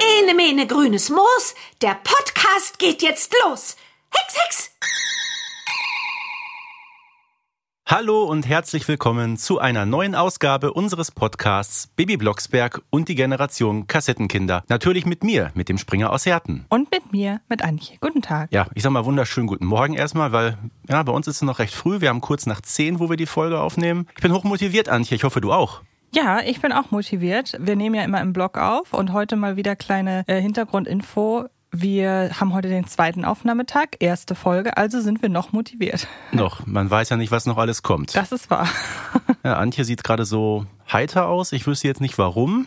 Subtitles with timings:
[0.00, 3.76] Ene mene grünes Moos, der Podcast geht jetzt los.
[4.10, 4.75] Hex, Hex!
[7.88, 13.86] Hallo und herzlich willkommen zu einer neuen Ausgabe unseres Podcasts Baby Blocksberg und die Generation
[13.86, 14.64] Kassettenkinder.
[14.68, 16.66] Natürlich mit mir, mit dem Springer aus Herten.
[16.68, 17.96] Und mit mir, mit Antje.
[18.00, 18.50] Guten Tag.
[18.50, 21.60] Ja, ich sag mal wunderschönen guten Morgen erstmal, weil ja, bei uns ist es noch
[21.60, 22.00] recht früh.
[22.00, 24.08] Wir haben kurz nach zehn, wo wir die Folge aufnehmen.
[24.16, 25.14] Ich bin hochmotiviert, Antje.
[25.14, 25.82] Ich hoffe, du auch.
[26.12, 27.56] Ja, ich bin auch motiviert.
[27.60, 31.46] Wir nehmen ja immer im Blog auf und heute mal wieder kleine äh, Hintergrundinfo.
[31.78, 36.06] Wir haben heute den zweiten Aufnahmetag, erste Folge, also sind wir noch motiviert.
[36.32, 38.16] Noch, man weiß ja nicht, was noch alles kommt.
[38.16, 38.66] Das ist wahr.
[39.44, 41.52] Ja, Antje sieht gerade so heiter aus.
[41.52, 42.66] Ich wüsste jetzt nicht warum.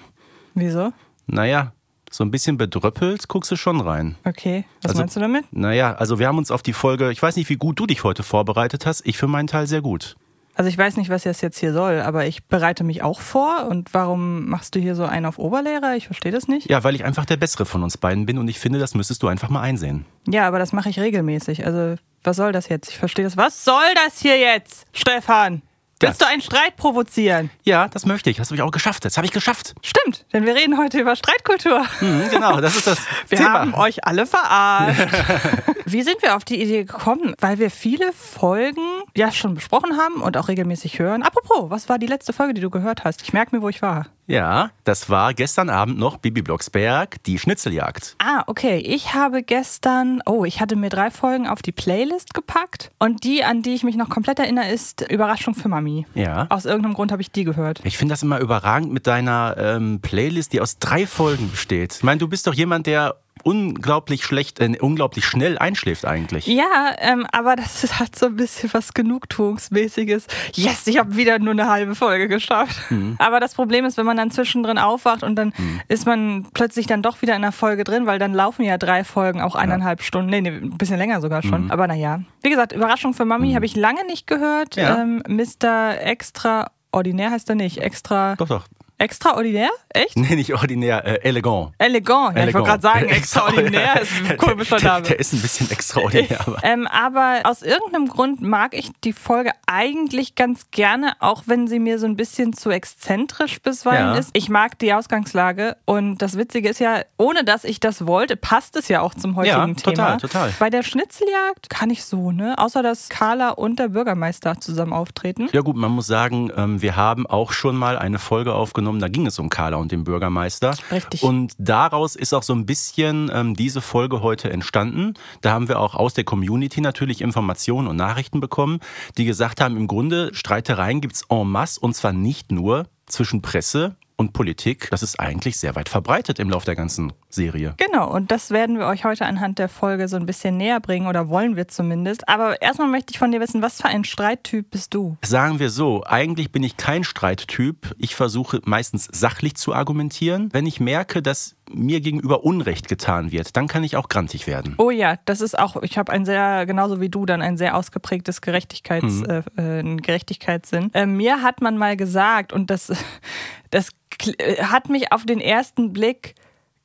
[0.54, 0.94] Wieso?
[1.28, 1.74] Naja,
[2.10, 4.16] so ein bisschen bedröppelt guckst du schon rein.
[4.24, 5.44] Okay, was Also- meinst du damit?
[5.52, 8.04] Naja, also wir haben uns auf die Folge, ich weiß nicht, wie gut du dich
[8.06, 9.06] heute vorbereitet hast.
[9.06, 10.16] Ich für meinen Teil sehr gut.
[10.60, 13.68] Also ich weiß nicht, was das jetzt hier soll, aber ich bereite mich auch vor.
[13.70, 15.96] Und warum machst du hier so einen auf Oberlehrer?
[15.96, 16.70] Ich verstehe das nicht.
[16.70, 19.24] Ja, weil ich einfach der Bessere von uns beiden bin und ich finde, das müsstest
[19.24, 20.06] du einfach mal einsehen.
[20.28, 21.66] Ja, aber das mache ich regelmäßig.
[21.66, 22.90] Also was soll das jetzt?
[22.90, 23.38] Ich verstehe das.
[23.38, 25.62] Was soll das hier jetzt, Stefan?
[26.02, 26.28] Willst Ja.
[26.28, 27.50] du einen Streit provozieren?
[27.64, 28.38] Ja, das möchte ich.
[28.38, 29.04] Das habe ich auch geschafft.
[29.04, 29.74] Das habe ich geschafft.
[29.84, 31.86] Stimmt, denn wir reden heute über Streitkultur.
[32.00, 33.54] Mhm, genau, das ist das Wir Thema.
[33.60, 35.00] haben euch alle verarscht.
[35.86, 37.34] Wie sind wir auf die Idee gekommen?
[37.40, 38.82] Weil wir viele Folgen
[39.18, 41.24] ja schon besprochen haben und auch regelmäßig hören.
[41.24, 43.22] Apropos, was war die letzte Folge, die du gehört hast?
[43.24, 44.06] Ich merke mir, wo ich war.
[44.28, 48.16] Ja, das war gestern Abend noch Bibi Blocksberg, die Schnitzeljagd.
[48.20, 48.78] Ah, okay.
[48.78, 52.92] Ich habe gestern, oh, ich hatte mir drei Folgen auf die Playlist gepackt.
[53.00, 55.89] Und die, an die ich mich noch komplett erinnere, ist Überraschung für Mami.
[56.16, 56.48] Ja.
[56.50, 57.82] Aus irgendeinem Grund habe ich die gehört.
[57.84, 61.96] Ich finde das immer überragend mit deiner ähm, Playlist, die aus drei Folgen besteht.
[61.96, 66.48] Ich meine, du bist doch jemand, der unglaublich schlecht, äh, unglaublich schnell einschläft eigentlich.
[66.48, 70.28] Ja, ähm, aber das hat so ein bisschen was Genugtuungsmäßiges.
[70.54, 72.80] Yes, ich habe wieder nur eine halbe Folge geschafft.
[73.18, 75.54] Aber das Problem ist, wenn man dann zwischendrin aufwacht und dann
[75.88, 79.04] ist man plötzlich dann doch wieder in der Folge drin, weil dann laufen ja drei
[79.04, 80.30] Folgen auch eineinhalb Stunden.
[80.30, 81.72] Nee, nee, ein bisschen länger sogar schon.
[81.72, 82.22] Aber naja.
[82.42, 84.76] Wie gesagt, Überraschung für Mami habe ich lange nicht gehört.
[84.76, 85.02] Ja.
[85.02, 86.02] Ähm, Mr.
[86.02, 87.80] Extraordinär heißt er nicht.
[87.80, 88.36] Extra.
[88.36, 88.66] Doch, doch.
[89.00, 89.70] Extraordinär?
[89.90, 90.16] Echt?
[90.18, 91.72] Nee, nicht ordinär, äh, elegant.
[91.78, 92.38] Elegant.
[92.38, 95.02] Ja, ich wollte gerade sagen, Extra- extraordinär ist ein komischer der, Name.
[95.04, 96.60] der, der ist ein bisschen extraordinär, aber.
[96.64, 101.80] Ähm, aber aus irgendeinem Grund mag ich die Folge eigentlich ganz gerne, auch wenn sie
[101.80, 104.16] mir so ein bisschen zu exzentrisch bisweilen Ja.
[104.18, 104.30] ist.
[104.34, 108.76] Ich mag die Ausgangslage und das Witzige ist ja, ohne dass ich das wollte, passt
[108.76, 109.76] es ja auch zum heutigen Ja, Thema.
[109.76, 110.54] total, total.
[110.60, 112.56] Bei der Schnitzeljagd kann ich so, ne?
[112.58, 115.48] Außer dass Carla und der Bürgermeister zusammen auftreten.
[115.54, 119.08] Ja gut, man muss sagen, ähm, wir haben auch schon mal eine Folge aufgenommen, da
[119.08, 120.76] ging es um Carla und den Bürgermeister.
[120.92, 121.22] Richtig.
[121.22, 125.14] Und daraus ist auch so ein bisschen ähm, diese Folge heute entstanden.
[125.42, 128.80] Da haben wir auch aus der Community natürlich Informationen und Nachrichten bekommen,
[129.18, 133.96] die gesagt haben, im Grunde Streitereien gibt's en masse und zwar nicht nur zwischen Presse
[134.20, 134.90] und Politik.
[134.92, 137.74] Das ist eigentlich sehr weit verbreitet im Lauf der ganzen Serie.
[137.78, 141.08] Genau, und das werden wir euch heute anhand der Folge so ein bisschen näher bringen
[141.08, 142.28] oder wollen wir zumindest.
[142.28, 145.18] Aber erstmal möchte ich von dir wissen, was für ein Streittyp bist du?
[145.24, 147.96] Sagen wir so, eigentlich bin ich kein Streittyp.
[147.98, 150.50] Ich versuche meistens sachlich zu argumentieren.
[150.52, 154.76] Wenn ich merke, dass mir gegenüber Unrecht getan wird, dann kann ich auch grantig werden.
[154.78, 157.76] Oh ja, das ist auch, ich habe ein sehr, genauso wie du, dann ein sehr
[157.76, 160.94] ausgeprägtes Gerechtigkeits, äh, äh, einen Gerechtigkeitssinn.
[160.94, 162.92] Äh, mir hat man mal gesagt, und das,
[163.70, 163.90] das
[164.38, 166.36] äh, hat mich auf den ersten Blick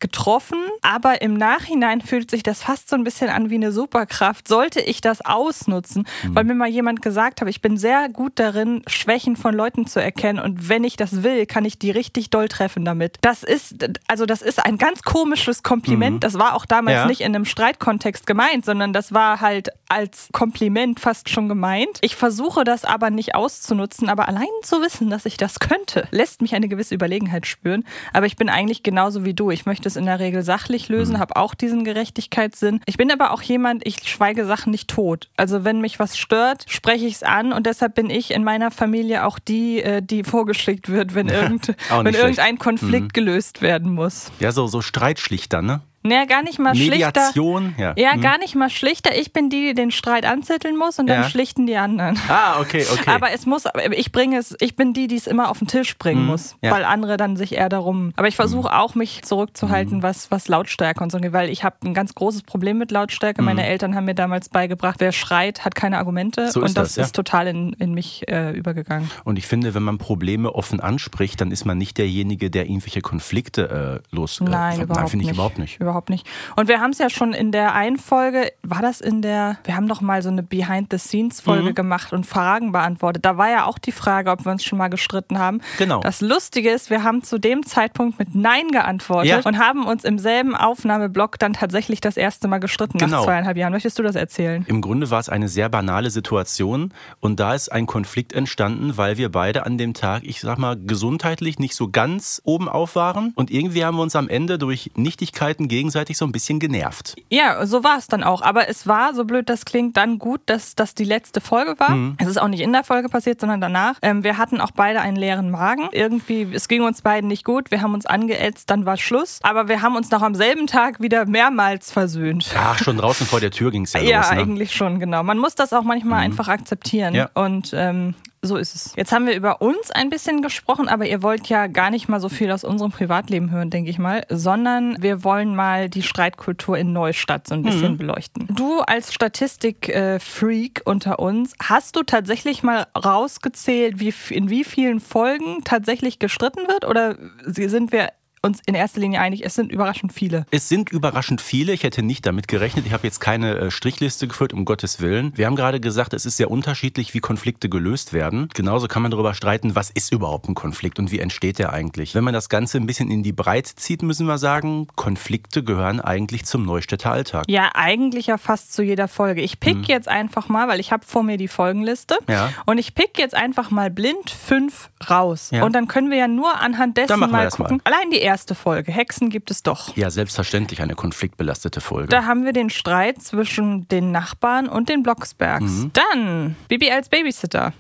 [0.01, 4.49] getroffen, aber im Nachhinein fühlt sich das fast so ein bisschen an wie eine Superkraft.
[4.49, 8.83] Sollte ich das ausnutzen, weil mir mal jemand gesagt hat, ich bin sehr gut darin,
[8.87, 12.49] Schwächen von Leuten zu erkennen und wenn ich das will, kann ich die richtig doll
[12.49, 13.17] treffen damit.
[13.23, 13.77] Das ist,
[14.09, 16.23] also das ist ein ganz komisches Kompliment.
[16.25, 17.07] Das war auch damals Ja.
[17.07, 21.99] nicht in einem Streitkontext gemeint, sondern das war halt als Kompliment fast schon gemeint.
[22.03, 26.43] Ich versuche das aber nicht auszunutzen, aber allein zu wissen, dass ich das könnte, lässt
[26.43, 27.85] mich eine gewisse Überlegenheit spüren.
[28.13, 29.51] Aber ich bin eigentlich genauso wie du.
[29.51, 32.81] Ich möchte es in der Regel sachlich lösen, habe auch diesen Gerechtigkeitssinn.
[32.87, 35.31] Ich bin aber auch jemand, ich schweige Sachen nicht tot.
[35.37, 38.71] Also wenn mich was stört, spreche ich es an und deshalb bin ich in meiner
[38.71, 44.31] Familie auch die, äh, die vorgeschickt wird, wenn, irgend, wenn irgendein Konflikt gelöst werden muss.
[44.41, 45.81] Ja, so, so Streitschlichter, ne?
[46.07, 47.95] Ja, gar nicht mal Mediation, schlichter.
[47.97, 48.11] ja.
[48.11, 48.21] Ja, Hm.
[48.21, 49.17] gar nicht mal schlichter.
[49.19, 51.29] Ich bin die, die den Streit anzetteln muss und dann Ja.
[51.31, 52.19] schlichten die anderen.
[52.29, 53.11] Ah, okay, okay.
[53.11, 55.97] Aber es muss, ich bringe es, ich bin die, die es immer auf den Tisch
[55.97, 56.71] bringen muss, Hm, ja.
[56.71, 56.77] Hm.
[56.77, 58.13] weil andere dann sich eher darum.
[58.17, 61.77] Aber ich versuche auch, mich zurückzuhalten, was, was Lautstärke und so angeht, weil ich habe
[61.85, 63.41] ein ganz großes Problem mit Lautstärke.
[63.41, 66.45] Meine Eltern haben mir damals beigebracht, wer schreit, hat keine Argumente.
[66.45, 66.51] Hm.
[66.51, 67.03] So und das, das, ja.
[67.05, 69.11] ist total in, in mich äh, übergegangen.
[69.25, 73.01] Und ich finde, wenn man Probleme offen anspricht, dann ist man nicht derjenige, der irgendwelche
[73.01, 74.41] Konflikte äh, los.
[74.41, 75.35] äh, Nein, ver- überhaupt finde ich nicht.
[75.37, 75.81] überhaupt nicht.
[75.81, 76.27] Überhaupt nicht.
[76.57, 79.77] Und wir haben es ja schon in der einen Folge, war das in der, wir
[79.77, 81.75] haben doch mal so eine Behind-the-Scenes-Folge Mhm.
[81.75, 83.25] gemacht und Fragen beantwortet.
[83.25, 85.61] Da war ja auch die Frage, ob wir uns schon mal gestritten haben.
[85.79, 86.01] Genau.
[86.01, 89.41] Das Lustige ist, wir haben zu dem Zeitpunkt mit Nein geantwortet Ja.
[89.45, 93.19] und haben uns im selben Aufnahmeblock dann tatsächlich das erste Mal gestritten Genau.
[93.19, 93.73] nach zweieinhalb Jahren.
[93.73, 94.65] Möchtest du das erzählen?
[94.69, 99.17] Im Grunde war es eine sehr banale Situation und da ist ein Konflikt entstanden, weil
[99.17, 103.33] wir beide an dem Tag, ich sag mal, gesundheitlich nicht so ganz oben auf waren
[103.35, 107.15] und irgendwie haben wir uns am Ende durch Nichtigkeiten gegenseitig so ein bisschen genervt.
[107.29, 108.41] Ja, so war es dann auch.
[108.41, 111.91] Aber es war, so blöd das klingt, dann gut, dass das die letzte Folge war.
[111.91, 112.17] Mhm.
[112.19, 113.97] Es ist auch nicht in der Folge passiert, sondern danach.
[114.01, 115.91] Ähm, wir hatten auch beide einen leeren Magen.
[115.93, 117.71] Irgendwie, es ging uns beiden nicht gut.
[117.71, 119.41] Wir haben uns angeätzt, dann war Schluss.
[119.43, 122.51] Aber wir haben uns noch am selben Tag wieder mehrmals versöhnt.
[122.57, 124.31] Ach, schon draußen vor der Tür ging es ja, Ja, los.
[124.31, 124.37] Ne?
[124.39, 125.23] eigentlich schon, genau.
[125.23, 127.15] Man muss das auch manchmal einfach akzeptieren.
[127.15, 127.29] Ja.
[127.35, 128.15] Und ähm,
[128.47, 128.93] so ist es.
[128.97, 132.21] Jetzt haben wir über uns ein bisschen gesprochen, aber ihr wollt ja gar nicht mal
[132.21, 136.79] so viel aus unserem Privatleben hören, denke ich mal, sondern wir wollen mal die Streitkultur
[136.79, 138.47] in Neustadt so ein bisschen beleuchten.
[138.51, 145.63] Du als Statistik-Freak unter uns, hast du tatsächlich mal rausgezählt, wie, in wie vielen Folgen
[145.65, 146.85] tatsächlich gestritten wird?
[146.85, 148.11] Oder sind wir
[148.45, 150.47] uns in erster Linie einig, es sind überraschend viele?
[150.51, 151.73] Es sind überraschend viele.
[151.73, 152.87] Ich hätte nicht damit gerechnet.
[152.87, 155.33] Ich habe jetzt keine äh, Strichliste geführt, um Gottes Willen.
[155.37, 158.49] Wir haben gerade gesagt, es ist sehr unterschiedlich, wie Konflikte gelöst werden.
[158.55, 162.15] Genauso kann man darüber streiten, was ist überhaupt ein Konflikt und wie entsteht der eigentlich.
[162.15, 166.01] Wenn man das Ganze ein bisschen in die Breite zieht, müssen wir sagen, Konflikte gehören
[166.01, 167.45] eigentlich zum Neustädter Alltag.
[167.49, 169.41] Ja, eigentlich ja fast zu jeder Folge.
[169.41, 172.19] Ich pick jetzt einfach mal, weil ich habe vor mir die Folgenliste.
[172.27, 172.33] Mhm.
[172.33, 172.53] Ja.
[172.67, 175.49] Und ich pick jetzt einfach mal blind fünf raus.
[175.51, 175.65] Ja.
[175.65, 177.81] Und dann können wir ja nur anhand dessen mal gucken.
[177.85, 178.91] Allein die erste Folge.
[178.93, 179.97] Hexen gibt es doch.
[179.97, 182.09] Ja, selbstverständlich eine konfliktbelastete Folge.
[182.09, 185.65] Da haben wir den Streit zwischen den Nachbarn und den Blocksbergs.
[185.71, 185.91] Mhm.
[185.93, 187.73] Dann Bibi als Babysitter.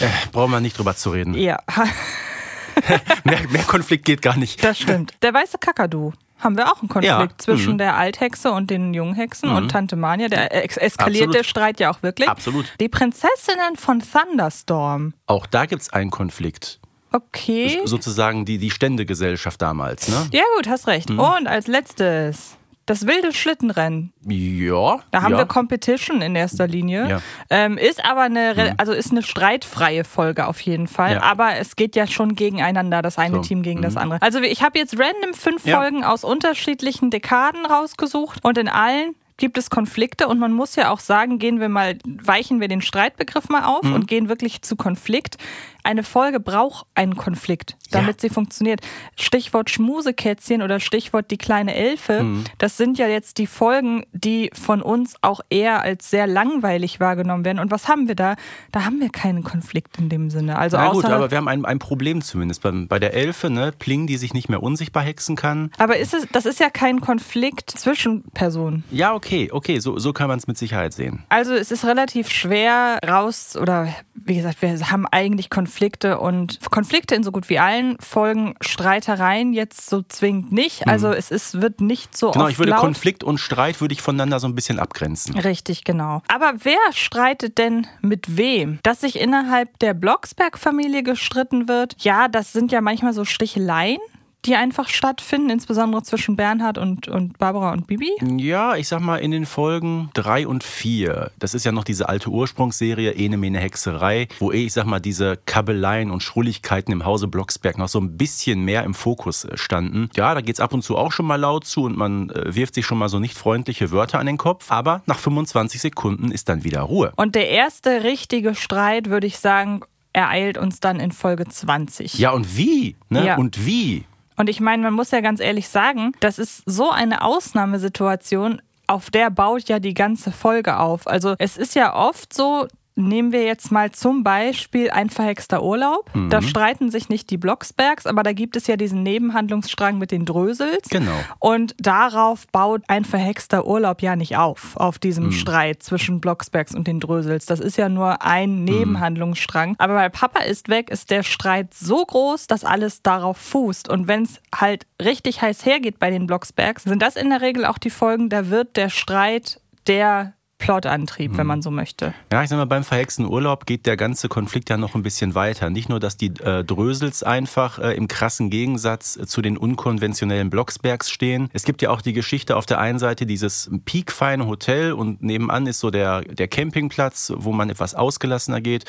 [0.00, 1.34] äh, brauchen wir nicht drüber zu reden.
[1.34, 1.58] Ja,
[3.24, 4.62] Mehr, mehr Konflikt geht gar nicht.
[4.64, 5.12] das stimmt.
[5.22, 6.12] Der weiße Kakadu.
[6.38, 7.78] Haben wir auch einen Konflikt Ja, zwischen mhm.
[7.78, 10.26] der Althexe und den Junghexen und Tante Mania.
[10.28, 11.34] Der ex eskaliert Absolut.
[11.36, 12.28] der Streit ja auch wirklich.
[12.28, 12.66] Absolut.
[12.80, 15.14] Die Prinzessinnen von Thunderstorm.
[15.26, 16.80] Auch da gibt es einen Konflikt.
[17.12, 17.80] Okay.
[17.84, 20.26] Sozusagen die, die Ständegesellschaft damals, ne?
[20.32, 21.10] Ja, gut, hast recht.
[21.10, 21.18] Mhm.
[21.18, 22.56] Und als letztes.
[22.84, 24.12] Das wilde Schlittenrennen.
[24.26, 24.98] Ja.
[25.12, 25.38] Da haben ja.
[25.38, 27.08] wir Competition in erster Linie.
[27.08, 27.16] Ja.
[27.18, 27.22] Mhm.
[27.50, 31.12] Ähm, ist aber eine, re- also ist eine streitfreie Folge auf jeden Fall.
[31.12, 31.22] Ja.
[31.22, 33.42] Aber es geht ja schon gegeneinander, das eine So.
[33.42, 33.98] Team gegen das Mhm.
[34.00, 34.22] andere.
[34.22, 35.62] Also ich habe jetzt random fünf.
[35.62, 40.92] Folgen aus unterschiedlichen Dekaden rausgesucht und in allen gibt es Konflikte und man muss ja
[40.92, 43.94] auch sagen, gehen wir mal, weichen wir den Streitbegriff mal auf Mhm.
[43.94, 45.36] und gehen wirklich zu Konflikt.
[45.82, 48.82] Eine Folge braucht einen Konflikt, damit sie funktioniert.
[49.18, 52.44] Stichwort Schmusekätzchen oder Stichwort die kleine Elfe, Mhm.
[52.58, 57.44] das sind ja jetzt die Folgen, die von uns auch eher als sehr langweilig wahrgenommen
[57.44, 57.58] werden.
[57.58, 58.36] Und was haben wir da?
[58.70, 60.56] Da haben wir keinen Konflikt in dem Sinne.
[60.56, 62.62] Also Na gut, aber wir haben ein, ein Problem zumindest.
[62.62, 65.72] Bei, bei der Elfe, ne, Pling, die sich nicht mehr unsichtbar hexen kann.
[65.78, 68.84] aber ist es, das ist ja kein Konflikt zwischen Personen.
[68.92, 71.24] Ja, okay, okay, so, so kann man es mit Sicherheit sehen.
[71.28, 77.14] Also es ist relativ schwer raus, oder wie gesagt, wir haben eigentlich Konflikte und Konflikte
[77.14, 80.86] in so gut wie allen Folgen, Streitereien jetzt so zwingend nicht.
[80.86, 82.80] Also es ist, wird nicht so Genau, oft ich würde laut.
[82.80, 85.38] Konflikt und Streit würde ich voneinander so ein bisschen abgrenzen.
[85.38, 86.22] Richtig, genau.
[86.28, 88.78] Aber wer streitet denn mit wem?
[88.82, 94.00] Dass sich innerhalb der Blocksberg-Familie gestritten wird, ja, das sind ja manchmal so Sticheleien,
[94.44, 98.10] die einfach stattfinden, insbesondere zwischen Bernhard und, und Barbara und Bibi.
[98.38, 101.30] Ja, ich sag mal in den Folgen drei und vier.
[101.38, 105.00] Das ist ja noch diese alte Ursprungsserie Ene Mene Hexerei, wo eh, ich sag mal,
[105.00, 109.56] diese Kabeleien und Schrulligkeiten im Hause Blocksberg noch so ein bisschen mehr im Fokus äh,
[109.56, 110.10] standen.
[110.16, 112.74] Ja, da geht's ab und zu auch schon mal laut zu und man äh, wirft
[112.74, 114.70] sich schon mal so nicht freundliche Wörter an den Kopf.
[114.70, 117.12] Aber nach 25 Sekunden ist dann wieder Ruhe.
[117.16, 119.82] Und der erste richtige Streit, würde ich sagen,
[120.12, 122.18] ereilt uns dann in Folge 20.
[122.18, 122.96] Ja, und wie?
[123.08, 123.26] Ne?
[123.26, 123.36] Ja.
[123.36, 124.04] Und wie?
[124.42, 129.08] Und ich meine, man muss ja ganz ehrlich sagen, das ist so eine Ausnahmesituation, auf
[129.08, 131.06] der baut ja die ganze Folge auf.
[131.06, 136.10] Also es ist ja oft so, nehmen wir jetzt mal zum Beispiel ein verhexter Urlaub.
[136.14, 136.30] Mhm.
[136.30, 140.24] Da streiten sich nicht die Blocksbergs, aber da gibt es ja diesen Nebenhandlungsstrang mit den
[140.24, 140.88] Drösels.
[140.90, 141.12] Genau.
[141.38, 145.32] Und darauf baut ein verhexter Urlaub ja nicht auf, auf diesem mhm.
[145.32, 147.46] Streit zwischen Blocksbergs und den Drösels.
[147.46, 148.64] Das ist ja nur ein mhm.
[148.64, 149.70] Nebenhandlungsstrang.
[149.70, 149.76] Mhm.
[149.78, 153.88] Aber bei Papa ist weg, ist der Streit so groß, dass alles darauf fußt.
[153.88, 157.64] Und wenn es halt richtig heiß hergeht bei den Blocksbergs, sind das in der Regel
[157.64, 161.38] auch die Folgen, da wird der Streit der Plotantrieb, mhm.
[161.38, 162.14] wenn man so möchte.
[162.30, 165.34] Ja, ich sag mal, beim verhexten Urlaub geht der ganze Konflikt ja noch ein bisschen
[165.34, 165.70] weiter.
[165.70, 170.50] Nicht nur, dass die äh, Drösels einfach äh, im krassen Gegensatz äh, zu den unkonventionellen
[170.50, 171.50] Blocksbergs stehen.
[171.52, 175.66] Es gibt ja auch die Geschichte auf der einen Seite dieses piekfeine Hotel und nebenan
[175.66, 178.84] ist so der, der Campingplatz, wo man etwas ausgelassener geht.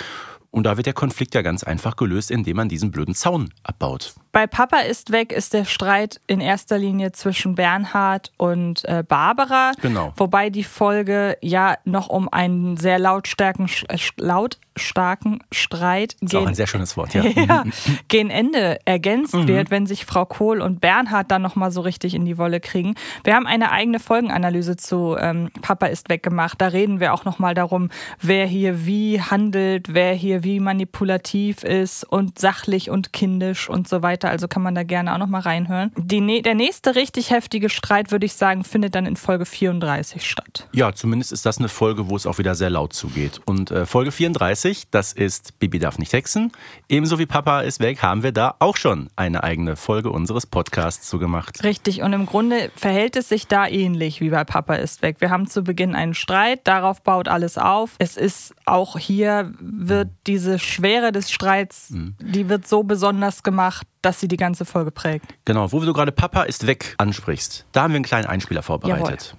[0.51, 4.13] Und da wird der Konflikt ja ganz einfach gelöst, indem man diesen blöden Zaun abbaut.
[4.33, 9.73] Bei Papa ist weg ist der Streit in erster Linie zwischen Bernhard und äh, Barbara.
[9.79, 10.11] Genau.
[10.17, 16.55] Wobei die Folge ja noch um einen sehr lautstarken, äh, lautstarken Streit ist auch ein
[16.55, 17.23] sehr schönes Wort, ja.
[17.35, 17.63] ja
[18.07, 19.47] gegen Ende ergänzt mhm.
[19.47, 22.95] wird, wenn sich Frau Kohl und Bernhard dann nochmal so richtig in die Wolle kriegen.
[23.23, 26.59] Wir haben eine eigene Folgenanalyse zu ähm, Papa ist weg gemacht.
[26.59, 32.03] Da reden wir auch nochmal darum, wer hier wie handelt, wer hier wie manipulativ ist
[32.03, 34.22] und sachlich und kindisch und so weiter.
[34.29, 35.91] Also kann man da gerne auch noch mal reinhören.
[35.97, 40.67] Die, der nächste richtig heftige Streit, würde ich sagen, findet dann in Folge 34 statt.
[40.73, 43.39] Ja, zumindest ist das eine Folge, wo es auch wieder sehr laut zugeht.
[43.45, 46.51] Und äh, Folge 34, das ist Bibi darf nicht hexen.
[46.89, 51.07] Ebenso wie Papa ist weg, haben wir da auch schon eine eigene Folge unseres Podcasts
[51.07, 51.63] zugemacht.
[51.63, 52.01] Richtig.
[52.01, 55.17] Und im Grunde verhält es sich da ähnlich wie bei Papa ist weg.
[55.19, 57.91] Wir haben zu Beginn einen Streit, darauf baut alles auf.
[57.99, 62.15] Es ist auch hier wird die diese Schwere des Streits, mhm.
[62.19, 65.25] die wird so besonders gemacht, dass sie die ganze Folge prägt.
[65.45, 69.35] Genau, wo du gerade Papa ist weg ansprichst, da haben wir einen kleinen Einspieler vorbereitet.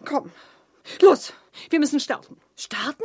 [0.00, 0.22] Jawohl.
[0.22, 0.30] Komm,
[1.00, 1.32] los,
[1.70, 2.36] wir müssen starten.
[2.56, 3.04] Starten?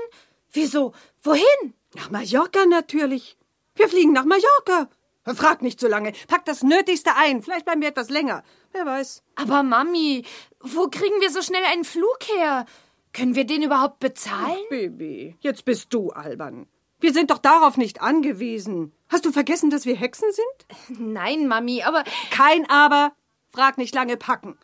[0.52, 0.94] Wieso?
[1.24, 1.74] Wohin?
[1.96, 3.38] Nach Mallorca natürlich.
[3.76, 4.90] Wir fliegen nach Mallorca.
[5.36, 6.14] Frag nicht so lange.
[6.28, 7.44] Pack das Nötigste ein.
[7.44, 8.44] Vielleicht bleiben wir etwas länger.
[8.72, 9.24] Wer weiß.
[9.36, 10.26] Aber Mami,
[10.60, 12.66] wo kriegen wir so schnell einen Flug her?
[13.14, 14.58] Können wir den überhaupt bezahlen?
[14.66, 16.68] Ach, Baby, jetzt bist du albern.
[17.00, 18.94] Wir sind doch darauf nicht angewiesen.
[19.12, 21.00] Hast du vergessen, dass wir Hexen sind?
[21.00, 22.04] Nein, Mami, aber.
[22.32, 23.12] Kein Aber.
[23.50, 24.58] Frag nicht lange packen.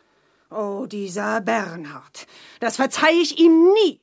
[0.50, 2.26] Oh, dieser Bernhard.
[2.58, 4.00] Das verzeih ich ihm nie.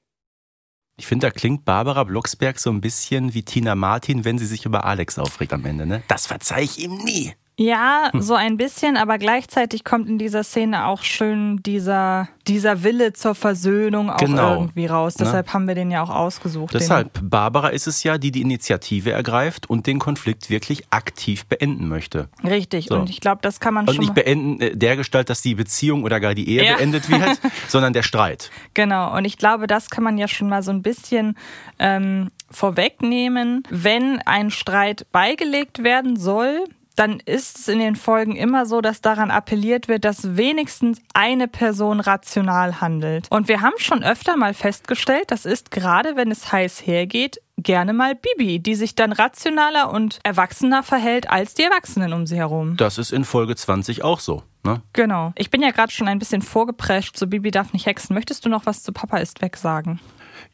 [0.98, 4.66] Ich finde, da klingt Barbara Blocksberg so ein bisschen wie Tina Martin, wenn sie sich
[4.66, 6.04] über Alex aufregt am Ende, ne?
[6.08, 7.34] Das verzeih ich ihm nie.
[7.58, 8.22] Ja, hm.
[8.22, 13.34] so ein bisschen, aber gleichzeitig kommt in dieser Szene auch schön dieser, dieser Wille zur
[13.34, 14.56] Versöhnung auch genau.
[14.56, 15.18] irgendwie raus.
[15.18, 15.26] Ne?
[15.26, 15.54] Deshalb ne?
[15.54, 16.74] haben wir den ja auch ausgesucht.
[16.74, 21.88] Deshalb, Barbara ist es ja, die die Initiative ergreift und den Konflikt wirklich aktiv beenden
[21.88, 22.28] möchte.
[22.44, 22.96] Richtig, so.
[22.96, 24.04] und ich glaube, das kann man und schon.
[24.04, 26.76] Und nicht beenden äh, der Gestalt, dass die Beziehung oder gar die Ehe ja.
[26.76, 28.52] beendet wird, sondern der Streit.
[28.74, 31.38] Genau, und ich glaube, das kann man ja schon mal so ein bisschen
[31.80, 33.64] ähm, vorwegnehmen.
[33.70, 39.02] Wenn ein Streit beigelegt werden soll, dann ist es in den Folgen immer so, dass
[39.02, 43.28] daran appelliert wird, dass wenigstens eine Person rational handelt.
[43.30, 47.94] Und wir haben schon öfter mal festgestellt, das ist gerade, wenn es heiß hergeht, gerne
[47.94, 52.78] mal Bibi, die sich dann rationaler und erwachsener verhält als die Erwachsenen um sie herum.
[52.78, 54.44] Das ist in Folge 20 auch so.
[54.64, 54.82] Ne?
[54.94, 55.32] Genau.
[55.36, 58.14] Ich bin ja gerade schon ein bisschen vorgeprescht, so Bibi darf nicht hexen.
[58.14, 60.00] Möchtest du noch was zu Papa ist weg sagen?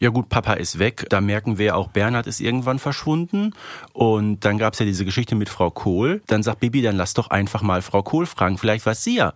[0.02, 1.06] Ja gut, Papa ist weg.
[1.10, 3.54] Da merken wir auch, Bernhard ist irgendwann verschwunden.
[3.94, 6.24] Und dann gab es ja diese Geschichte mit Frau Kohl.
[6.26, 8.58] Dann sagt Bibi, dann lass doch einfach mal Frau Kohl fragen.
[8.58, 9.34] Vielleicht weiß sie ja,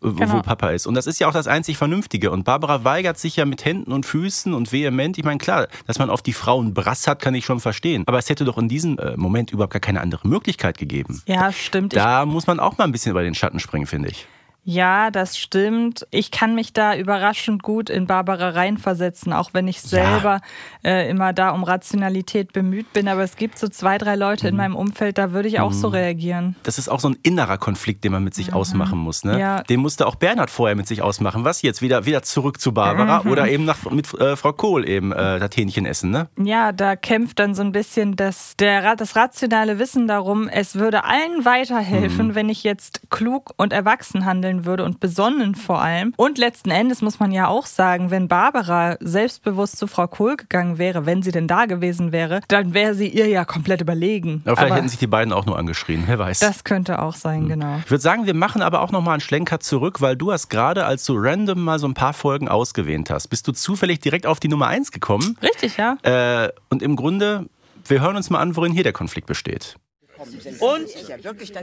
[0.00, 0.32] Genau.
[0.32, 0.88] wo Papa ist.
[0.88, 2.32] Und das ist ja auch das einzig Vernünftige.
[2.32, 5.18] Und Barbara weigert sich ja mit Händen und Füßen und vehement.
[5.18, 8.02] Ich meine, klar, dass man auf die Frauen Brass hat, kann ich schon verstehen.
[8.06, 11.22] Aber es hätte doch in diesem äh, Moment überhaupt gar keine andere Möglichkeit gegeben.
[11.26, 11.94] Ja, stimmt.
[11.94, 14.26] Da ich muss man auch mal ein bisschen über den Schatten springen, finde ich.
[14.70, 16.06] Ja, das stimmt.
[16.10, 20.42] Ich kann mich da überraschend gut in Barbara reinversetzen, auch wenn ich selber
[20.84, 20.90] ja.
[20.90, 23.08] äh, immer da um Rationalität bemüht bin.
[23.08, 24.50] Aber es gibt so zwei, drei Leute mhm.
[24.50, 25.74] in meinem Umfeld, da würde ich auch mhm.
[25.74, 26.54] so reagieren.
[26.64, 28.58] Das ist auch so ein innerer Konflikt, den man mit sich mhm.
[28.58, 29.24] ausmachen muss.
[29.24, 29.40] Ne?
[29.40, 29.62] Ja.
[29.62, 31.44] Den musste auch Bernhard vorher mit sich ausmachen.
[31.44, 31.80] Was jetzt?
[31.80, 33.30] Wieder, wieder zurück zu Barbara mhm.
[33.30, 36.28] oder eben nach, mit äh, Frau Kohl eben äh, das Hähnchen essen, ne?
[36.38, 41.04] Ja, da kämpft dann so ein bisschen das, der, das rationale Wissen darum, es würde
[41.04, 42.34] allen weiterhelfen, mhm.
[42.34, 46.12] wenn ich jetzt klug und erwachsen handeln handeln würde und besonnen vor allem.
[46.16, 50.78] Und letzten Endes muss man ja auch sagen, wenn Barbara selbstbewusst zu Frau Kohl gegangen
[50.78, 54.42] wäre, wenn sie denn da gewesen wäre, dann wäre sie ihr ja komplett überlegen.
[54.44, 56.40] Aber vielleicht aber hätten sich die beiden auch nur angeschrien, wer weiß.
[56.40, 57.48] Das könnte auch sein, hm.
[57.48, 57.78] genau.
[57.84, 60.84] Ich würde sagen, wir machen aber auch nochmal einen Schlenker zurück, weil du hast gerade,
[60.84, 64.40] als du random mal so ein paar Folgen ausgewählt hast, bist du zufällig direkt auf
[64.40, 65.36] die Nummer 1 gekommen.
[65.42, 65.96] Richtig, ja.
[66.02, 67.46] Äh, und im Grunde,
[67.86, 69.76] wir hören uns mal an, worin hier der Konflikt besteht.
[70.18, 70.88] Und,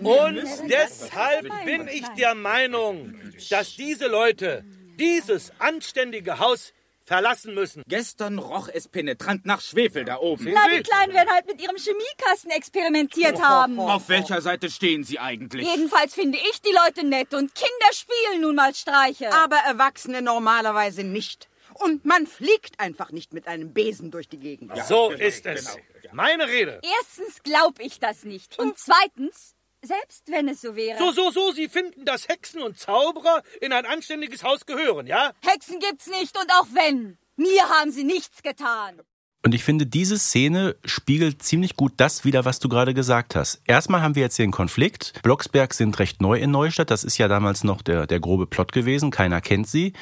[0.07, 3.15] und deshalb bin ich der Meinung,
[3.49, 4.63] dass diese Leute
[4.97, 6.73] dieses anständige Haus
[7.05, 7.83] verlassen müssen.
[7.87, 10.51] Gestern roch es penetrant nach Schwefel da oben.
[10.51, 13.79] Na, die Kleinen werden halt mit ihrem Chemiekasten experimentiert haben.
[13.79, 15.67] Auf welcher Seite stehen Sie eigentlich?
[15.67, 19.31] Jedenfalls finde ich die Leute nett und Kinder spielen nun mal Streiche.
[19.33, 21.47] Aber Erwachsene normalerweise nicht.
[21.75, 24.71] Und man fliegt einfach nicht mit einem Besen durch die Gegend.
[24.87, 25.77] So ist es.
[26.13, 26.81] Meine Rede.
[26.99, 28.57] Erstens glaube ich das nicht.
[28.59, 30.97] Und zweitens, selbst wenn es so wäre.
[30.97, 35.33] So, so, so, Sie finden, dass Hexen und Zauberer in ein anständiges Haus gehören, ja?
[35.41, 37.17] Hexen gibt's nicht und auch wenn.
[37.37, 39.01] Mir haben sie nichts getan.
[39.43, 43.61] Und ich finde, diese Szene spiegelt ziemlich gut das wieder, was du gerade gesagt hast.
[43.65, 45.21] Erstmal haben wir jetzt hier einen Konflikt.
[45.21, 46.89] Blocksberg sind recht neu in Neustadt.
[46.89, 49.11] Das ist ja damals noch der, der grobe Plot gewesen.
[49.11, 49.93] Keiner kennt sie.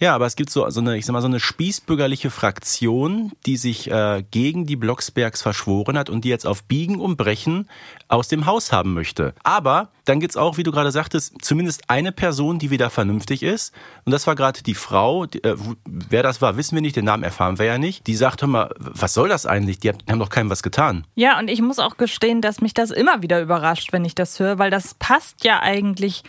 [0.00, 3.56] Ja, aber es gibt so, so eine, ich sag mal, so eine spießbürgerliche Fraktion, die
[3.56, 7.68] sich äh, gegen die Blocksbergs verschworen hat und die jetzt auf Biegen und Brechen
[8.06, 9.34] aus dem Haus haben möchte.
[9.42, 13.74] Aber dann gibt's auch, wie du gerade sagtest, zumindest eine Person, die wieder vernünftig ist.
[14.04, 17.04] Und das war gerade die Frau, die, äh, wer das war, wissen wir nicht, den
[17.04, 18.06] Namen erfahren wir ja nicht.
[18.06, 19.80] Die sagt, hör mal, was soll das eigentlich?
[19.80, 21.06] Die haben doch keinem was getan.
[21.16, 24.38] Ja, und ich muss auch gestehen, dass mich das immer wieder überrascht, wenn ich das
[24.38, 26.22] höre, weil das passt ja eigentlich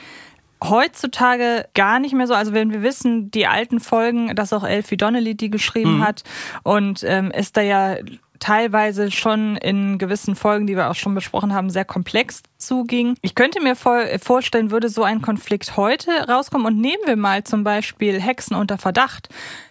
[0.64, 2.34] heutzutage gar nicht mehr so.
[2.34, 6.04] Also wenn wir wissen, die alten Folgen, dass auch Elfie Donnelly die geschrieben mhm.
[6.04, 6.24] hat
[6.64, 7.98] und ähm, ist da ja
[8.40, 13.16] teilweise schon in gewissen Folgen, die wir auch schon besprochen haben, sehr komplex zuging.
[13.22, 17.64] Ich könnte mir vorstellen, würde so ein Konflikt heute rauskommen und nehmen wir mal zum
[17.64, 19.30] Beispiel Hexen unter Verdacht.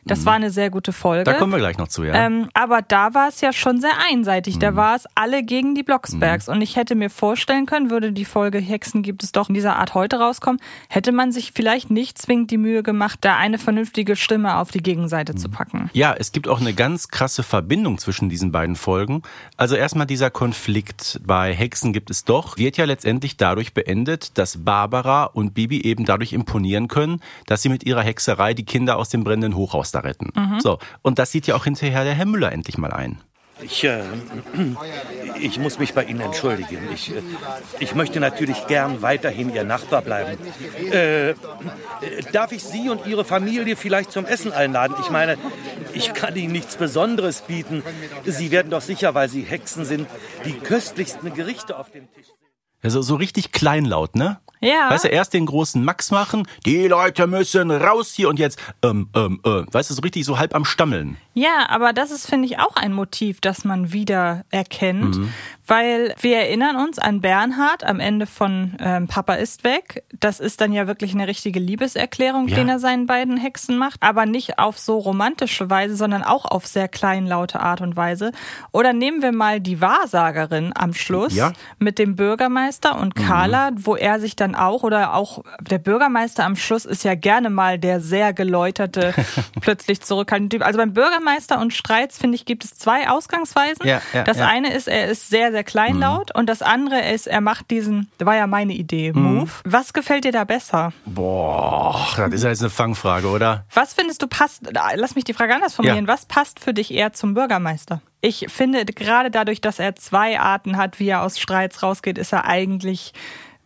[0.09, 0.27] Das mhm.
[0.27, 1.25] war eine sehr gute Folge.
[1.25, 2.15] Da kommen wir gleich noch zu, ja.
[2.15, 4.57] Ähm, aber da war es ja schon sehr einseitig.
[4.57, 4.61] Mhm.
[4.61, 6.49] Da war es alle gegen die Blocksbergs.
[6.49, 6.55] Mhm.
[6.55, 9.77] Und ich hätte mir vorstellen können, würde die Folge Hexen gibt es doch in dieser
[9.77, 14.17] Art heute rauskommen, hätte man sich vielleicht nicht zwingend die Mühe gemacht, da eine vernünftige
[14.17, 15.53] Stimme auf die Gegenseite zu mhm.
[15.53, 15.91] packen.
[15.93, 19.23] Ja, es gibt auch eine ganz krasse Verbindung zwischen diesen beiden Folgen.
[19.59, 24.65] Also erstmal dieser Konflikt bei Hexen gibt es doch, wird ja letztendlich dadurch beendet, dass
[24.65, 29.09] Barbara und Bibi eben dadurch imponieren können, dass sie mit ihrer Hexerei die Kinder aus
[29.09, 30.31] dem brennenden Hochhaus da retten.
[30.35, 30.61] Mhm.
[30.61, 30.79] So.
[31.03, 33.21] Und das sieht ja auch hinterher der Herr Müller endlich mal ein.
[33.61, 34.03] Ich, äh,
[35.41, 36.79] ich muss mich bei Ihnen entschuldigen.
[36.95, 37.23] Ich, äh,
[37.81, 40.39] ich möchte natürlich gern weiterhin Ihr Nachbar bleiben.
[40.93, 41.35] Äh,
[42.33, 44.95] darf ich Sie und Ihre Familie vielleicht zum Essen einladen?
[45.01, 45.39] Ich meine,
[45.93, 47.83] ich kann Ihnen nichts Besonderes bieten.
[48.25, 50.07] Sie werden doch sicher, weil Sie Hexen sind,
[50.45, 52.27] die köstlichsten Gerichte auf dem Tisch.
[52.83, 54.39] Also so richtig kleinlaut, ne?
[54.61, 54.91] Ja.
[54.91, 59.09] Weißt du, erst den großen Max machen, die Leute müssen raus hier und jetzt, ähm,
[59.15, 61.17] ähm, äh, weißt du, so richtig so halb am Stammeln.
[61.35, 65.33] Ja, aber das ist, finde ich, auch ein Motiv, das man wieder erkennt, mhm.
[65.69, 70.03] Weil wir erinnern uns an Bernhard am Ende von ähm, Papa ist weg.
[70.19, 72.57] Das ist dann ja wirklich eine richtige Liebeserklärung, ja.
[72.57, 76.67] den er seinen beiden Hexen macht, aber nicht auf so romantische Weise, sondern auch auf
[76.67, 78.33] sehr kleinlaute Art und Weise.
[78.73, 81.53] Oder nehmen wir mal die Wahrsagerin am Schluss ja.
[81.79, 83.87] mit dem Bürgermeister und Carla, mhm.
[83.87, 87.79] wo er sich dann auch oder auch der Bürgermeister am Schluss ist ja gerne mal
[87.79, 89.15] der sehr geläuterte,
[89.61, 90.67] plötzlich zurückhaltende Typ.
[90.67, 93.87] Also beim Bürgermeister und Streits, finde ich, gibt es zwei Ausgangsweisen.
[93.87, 96.41] Ja, das eine ist, er ist sehr, sehr kleinlaut mhm.
[96.41, 99.23] und das andere ist, er macht diesen, das war ja meine Idee, mhm.
[99.23, 99.51] Move.
[99.65, 100.93] Was gefällt dir da besser?
[101.05, 103.65] Boah, das ist ja jetzt eine Fangfrage, oder?
[103.73, 104.63] Was findest du passt,
[104.95, 108.01] lass mich die Frage anders formulieren, was passt für dich eher zum Bürgermeister?
[108.21, 112.33] Ich finde, gerade dadurch, dass er zwei Arten hat, wie er aus Streits rausgeht, ist
[112.33, 113.13] er eigentlich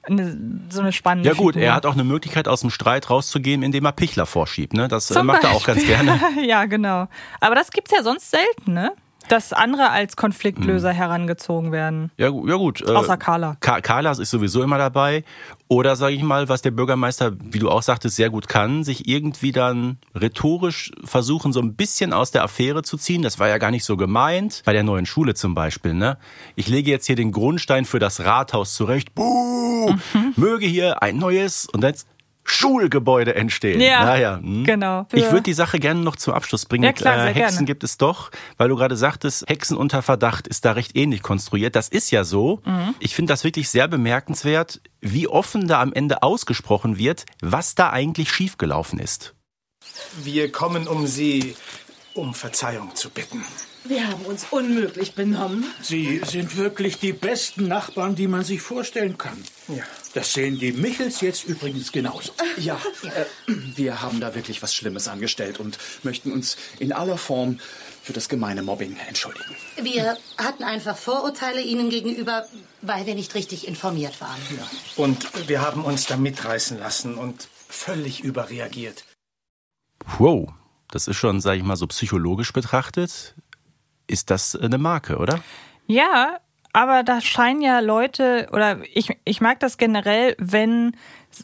[0.04, 0.36] eine,
[0.68, 1.68] so eine spannende Ja gut, Figur.
[1.68, 4.74] er hat auch eine Möglichkeit, aus dem Streit rauszugehen, indem er Pichler vorschiebt.
[4.74, 4.88] Ne?
[4.88, 6.18] Das Zum macht er auch ganz gerne.
[6.44, 7.08] ja, genau.
[7.40, 8.92] Aber das gibt's ja sonst selten, ne?
[9.32, 10.96] Dass andere als Konfliktlöser hm.
[10.96, 12.10] herangezogen werden.
[12.18, 12.82] Ja, ja gut.
[12.86, 13.56] Äh, Außer Carla.
[13.60, 15.24] Ka Carla ist sowieso immer dabei.
[15.68, 19.08] Oder sage ich mal, was der Bürgermeister, wie du auch sagtest, sehr gut kann, sich
[19.08, 23.22] irgendwie dann rhetorisch versuchen, so ein bisschen aus der Affäre zu ziehen.
[23.22, 24.60] Das war ja gar nicht so gemeint.
[24.66, 25.94] Bei der neuen Schule zum Beispiel.
[25.94, 26.18] Ne?
[26.54, 29.14] Ich lege jetzt hier den Grundstein für das Rathaus zurecht.
[29.14, 30.34] Buh, mhm.
[30.36, 32.06] Möge hier ein neues und jetzt
[32.44, 33.80] Schulgebäude entstehen.
[33.80, 34.64] Ja, naja, hm.
[34.64, 35.06] genau.
[35.12, 36.84] Ich würde die Sache gerne noch zum Abschluss bringen.
[36.84, 37.66] Ja, klar, äh, Hexen gerne.
[37.66, 41.76] gibt es doch, weil du gerade sagtest, Hexen unter Verdacht ist da recht ähnlich konstruiert.
[41.76, 42.60] Das ist ja so.
[42.64, 42.94] Mhm.
[42.98, 47.90] Ich finde das wirklich sehr bemerkenswert, wie offen da am Ende ausgesprochen wird, was da
[47.90, 49.34] eigentlich schiefgelaufen ist.
[50.22, 51.54] Wir kommen, um Sie
[52.14, 53.44] um Verzeihung zu bitten.
[53.84, 55.64] Wir haben uns unmöglich benommen.
[55.80, 59.42] Sie sind wirklich die besten Nachbarn, die man sich vorstellen kann.
[59.68, 59.82] Ja.
[60.14, 62.32] Das sehen die Michels jetzt übrigens genauso.
[62.58, 67.58] Ja, äh, wir haben da wirklich was Schlimmes angestellt und möchten uns in aller Form
[68.02, 69.56] für das gemeine Mobbing entschuldigen.
[69.80, 72.46] Wir hatten einfach Vorurteile Ihnen gegenüber,
[72.82, 74.38] weil wir nicht richtig informiert waren.
[74.56, 74.70] Ja.
[74.96, 79.04] Und wir haben uns da mitreißen lassen und völlig überreagiert.
[80.18, 80.52] Wow,
[80.90, 83.34] das ist schon, sage ich mal, so psychologisch betrachtet
[84.06, 85.40] ist das eine Marke, oder?
[85.86, 86.38] Ja,
[86.72, 90.96] aber da scheinen ja Leute, oder ich, ich mag das generell, wenn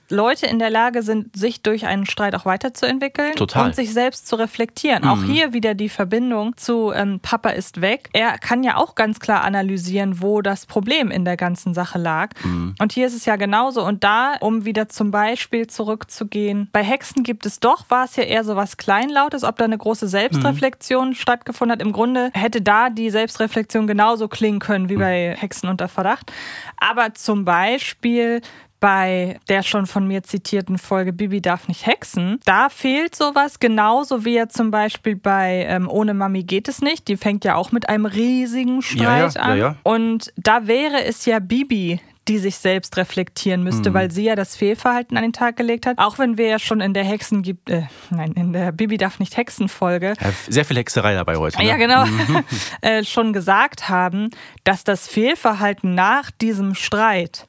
[0.09, 3.67] Leute in der Lage sind, sich durch einen Streit auch weiterzuentwickeln Total.
[3.67, 5.05] und sich selbst zu reflektieren.
[5.05, 5.31] Auch Mhm.
[5.31, 8.09] hier wieder die Verbindung zu ähm, Papa ist weg.
[8.13, 12.31] Er kann ja auch ganz klar analysieren, wo das Problem in der ganzen Sache lag.
[12.45, 12.75] Mhm.
[12.81, 13.85] Und hier ist es ja genauso.
[13.85, 18.25] Und da, um wieder zum Beispiel zurückzugehen, bei Hexen gibt es doch, war es ja
[18.25, 20.11] eher so was Kleinlautes, ob da eine große Mhm.
[20.11, 21.83] Selbstreflexion stattgefunden hat.
[21.83, 25.01] Im Grunde hätte da die Selbstreflexion genauso klingen können wie Mhm.
[25.01, 26.33] bei Hexen unter Verdacht.
[26.77, 28.41] Aber zum Beispiel
[28.81, 34.25] bei der schon von mir zitierten Folge Bibi darf nicht hexen, da fehlt sowas, genauso
[34.25, 37.09] wie ja zum Beispiel bei ähm, Ohne Mami geht es nicht.
[37.09, 39.59] Die fängt ja auch mit einem riesigen Streit Ja, ja, an.
[39.59, 39.77] ja.
[39.83, 43.95] Und da wäre es ja Bibi, die sich selbst reflektieren müsste, Mhm.
[43.95, 45.97] weil sie ja das Fehlverhalten an den Tag gelegt hat.
[45.99, 49.19] Auch wenn wir ja schon in der Hexen gibt, äh, nein, in der Bibi darf
[49.19, 51.57] nicht Hexen Folge Ja, sehr viel Hexerei dabei heute.
[51.59, 51.65] Ne?
[51.67, 52.05] ja, genau.
[52.05, 52.45] Mhm.
[52.83, 54.29] äh, schon gesagt haben,
[54.65, 57.49] dass das Fehlverhalten nach diesem Streit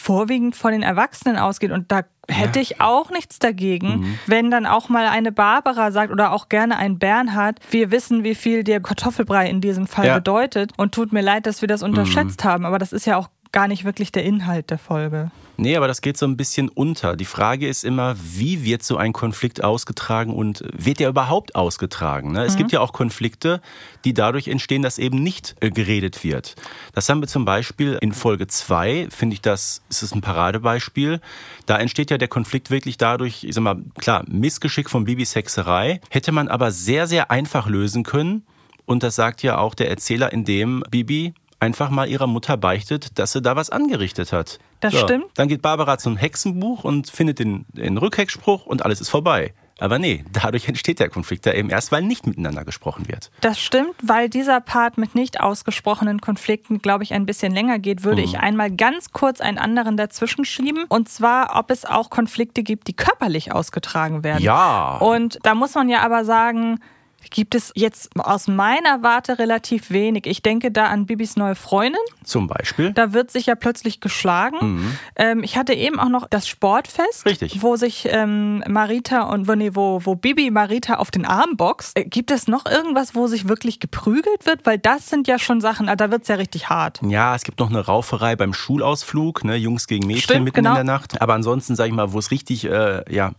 [0.00, 1.70] vorwiegend von den Erwachsenen ausgeht.
[1.70, 4.18] Und da hätte ich auch nichts dagegen, Mhm.
[4.26, 8.34] wenn dann auch mal eine Barbara sagt oder auch gerne ein Bernhard, wir wissen, wie
[8.34, 10.14] viel der Kartoffelbrei in diesem Fall Ja.
[10.16, 10.72] bedeutet.
[10.76, 12.48] Und tut mir leid, dass wir das unterschätzt Mhm.
[12.48, 12.64] haben.
[12.66, 15.30] Aber das ist ja auch gar nicht wirklich der Inhalt der Folge.
[15.56, 17.16] Nee, aber das geht so ein bisschen unter.
[17.16, 22.32] Die Frage ist immer, wie wird so ein Konflikt ausgetragen und wird der überhaupt ausgetragen?
[22.32, 22.44] Ne?
[22.44, 22.58] Es Mhm.
[22.58, 23.60] gibt ja auch Konflikte,
[24.06, 26.54] die dadurch entstehen, dass eben nicht äh, geredet wird.
[26.94, 31.20] Das haben wir zum Beispiel in Folge 2, finde ich das, ist es ein Paradebeispiel.
[31.66, 36.00] Da entsteht ja der Konflikt wirklich dadurch, ich sag mal, klar, Missgeschick von Bibis Hexerei,
[36.08, 38.44] hätte man aber sehr, sehr einfach lösen können.
[38.86, 43.32] Und das sagt ja auch der Erzähler, indem Bibi einfach mal ihrer Mutter beichtet, dass
[43.32, 44.58] sie da was angerichtet hat.
[44.80, 45.26] Das stimmt.
[45.34, 49.52] Dann geht Barbara zum Hexenbuch und findet den, den Rückhexspruch und alles ist vorbei.
[49.78, 53.30] Aber nee, dadurch entsteht der Konflikt ja eben erst, weil nicht miteinander gesprochen wird.
[53.40, 58.04] Das stimmt, weil dieser Part mit nicht ausgesprochenen Konflikten, glaube ich, ein bisschen länger geht,
[58.04, 58.28] würde Mhm.
[58.28, 60.84] ich einmal ganz kurz einen anderen dazwischen schieben.
[60.90, 64.42] Und zwar, ob es auch Konflikte gibt, die körperlich ausgetragen werden.
[64.42, 64.98] Ja.
[64.98, 66.80] Und da muss man ja aber sagen,
[67.30, 70.26] gibt es jetzt aus meiner Warte relativ wenig.
[70.26, 72.00] Ich denke da an Bibis neue Freundin.
[72.24, 72.92] Zum Beispiel.
[72.92, 74.58] Da wird sich ja plötzlich geschlagen.
[74.60, 74.98] Mhm.
[75.16, 77.62] Ähm, ich hatte eben auch noch das Sportfest, Richtig.
[77.62, 81.98] wo sich ähm, Marita und wo, nee, wo, wo Bibi Marita auf den Arm boxt.
[81.98, 84.66] Äh, gibt es noch irgendwas, wo sich wirklich geprügelt wird?
[84.66, 87.00] Weil das sind ja schon Sachen, ah, da wird es ja richtig hart.
[87.06, 90.70] Ja, es gibt noch eine Rauferei beim Schulausflug, ne, Jungs gegen Mädchen Stimmt, mitten genau.
[90.70, 91.20] in der Nacht.
[91.20, 93.32] Aber ansonsten, sage ich mal, wo es richtig äh, ja,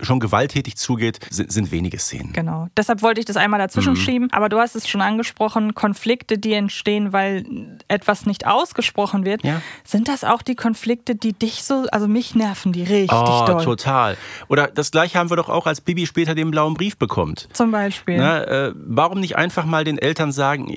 [0.00, 2.32] schon gewalttätig zugeht, sind, sind wenige Szenen.
[2.32, 2.68] Genau.
[2.76, 3.96] Deshalb wollte ich das einmal dazwischen Mhm.
[3.98, 4.28] schieben.
[4.32, 7.44] Aber du hast es schon angesprochen, Konflikte, die entstehen, weil
[7.88, 9.42] etwas nicht ausgesprochen wird.
[9.44, 9.60] Ja.
[9.84, 13.62] Sind das auch die Konflikte, die dich so, also mich nerven, die richtig Oh, doll?
[13.64, 14.16] total.
[14.48, 17.48] Oder das gleiche haben wir doch auch, als Bibi später den blauen Brief bekommt.
[17.52, 18.18] Zum Beispiel.
[18.18, 20.76] Ne, äh, warum nicht einfach mal den Eltern sagen,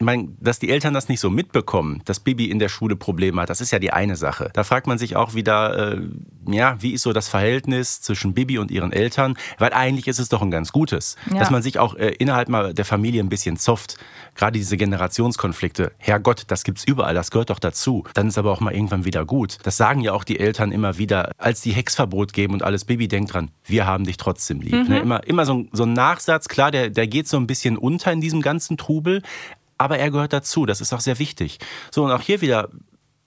[0.00, 3.42] ich meine, dass die Eltern das nicht so mitbekommen, dass Bibi in der Schule Probleme
[3.42, 4.48] hat, das ist ja die eine Sache.
[4.54, 6.00] Da fragt man sich auch wieder, äh,
[6.48, 9.36] ja, wie ist so das Verhältnis zwischen Bibi und ihren Eltern?
[9.58, 11.38] Weil eigentlich ist es doch ein ganz gutes, Ja.
[11.38, 13.98] dass man sich auch äh, innerhalb mal der Familie ein bisschen zofft.
[14.36, 15.92] Gerade diese Generationskonflikte.
[15.98, 18.04] Herrgott, das gibt's überall, das gehört doch dazu.
[18.14, 19.58] Dann ist aber auch mal irgendwann wieder gut.
[19.64, 22.86] Das sagen ja auch die Eltern immer wieder, als die Hexverbot geben und alles.
[22.86, 24.72] Bibi denkt dran, wir haben dich trotzdem lieb.
[24.72, 24.88] Mhm.
[24.88, 24.98] Ne?
[25.00, 28.12] Immer, immer so, ein- so ein Nachsatz, klar, der, der geht so ein bisschen unter
[28.12, 29.20] in diesem ganzen Trubel,
[29.80, 30.66] aber er gehört dazu.
[30.66, 31.58] Das ist auch sehr wichtig.
[31.90, 32.68] So, und auch hier wieder,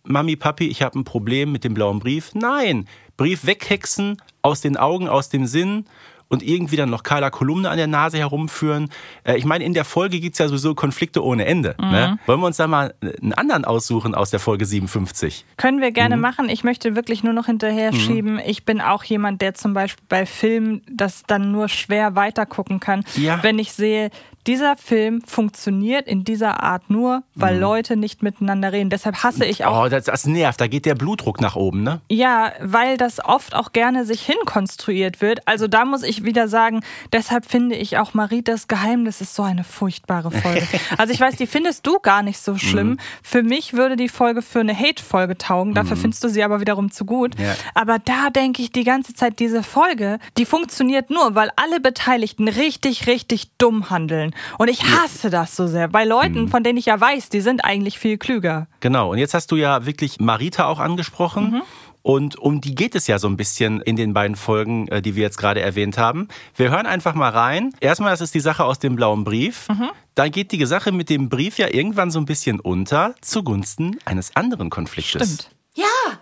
[0.04, 2.36] Mami, Papi, ich habe ein Problem mit dem blauen Brief.
[2.36, 2.88] Nein,
[3.18, 5.86] Brief weghexen, aus den Augen, aus dem Sinn
[6.34, 8.90] und irgendwie dann noch Carla Kolumne an der Nase herumführen.
[9.24, 11.76] Äh, ich meine, in der Folge gibt's ja sowieso Konflikte ohne Ende.
[11.80, 11.92] Mhm.
[11.92, 12.20] Ne?
[12.26, 15.46] Wollen wir uns da mal einen anderen aussuchen aus der Folge 57?
[15.58, 16.22] Können wir gerne Mhm.
[16.22, 16.50] machen.
[16.50, 17.98] Ich möchte wirklich nur noch hinterher Mhm.
[17.98, 18.40] schieben.
[18.46, 23.06] Ich bin auch jemand, der zum Beispiel bei Filmen das dann nur schwer weitergucken kann.
[23.16, 23.42] Ja.
[23.44, 24.10] Wenn ich sehe,
[24.46, 27.62] dieser Film funktioniert in dieser Art nur, weil Mhm.
[27.62, 28.90] Leute nicht miteinander reden.
[28.90, 32.02] Deshalb hasse ich auch Oh, das, das nervt, da geht der Blutdruck nach oben, ne?
[32.10, 35.48] Ja, weil das oft auch gerne sich hinkonstruiert wird.
[35.48, 36.82] Also da muss ich wieder sagen,
[37.12, 40.68] deshalb finde ich auch Maritas Geheimnis ist so eine furchtbare Folge.
[40.98, 42.92] also ich weiß, die findest du gar nicht so schlimm.
[42.92, 42.98] Mhm.
[43.22, 45.74] Für mich würde die Folge für eine Hate-Folge taugen.
[45.74, 46.02] Dafür Mhm.
[46.02, 47.38] findest du sie aber wiederum zu gut.
[47.40, 47.56] Ja.
[47.76, 52.48] Aber da denke ich die ganze Zeit, diese Folge, die funktioniert nur, weil alle Beteiligten
[52.48, 54.34] richtig, richtig dumm handeln.
[54.58, 55.88] Und ich hasse das so sehr.
[55.88, 56.10] Bei Mhm.
[56.10, 58.68] Leuten, von denen ich ja weiß, die sind eigentlich viel klüger.
[58.80, 61.62] Genau, und jetzt hast du ja wirklich Marita auch angesprochen.
[62.04, 65.16] Und um die geht es ja so ein bisschen in den beiden Folgen, äh, die
[65.16, 66.28] wir jetzt gerade erwähnt haben.
[66.56, 67.74] Wir hören einfach mal rein.
[67.80, 69.70] Erstmal, das ist die Sache aus dem blauen Brief.
[69.70, 69.90] Mhm.
[70.14, 74.36] Dann geht die Sache mit dem Brief ja irgendwann so ein bisschen unter zugunsten eines
[74.36, 75.24] anderen Konfliktes.
[75.24, 75.50] Stimmt.
[75.76, 76.20] Ja,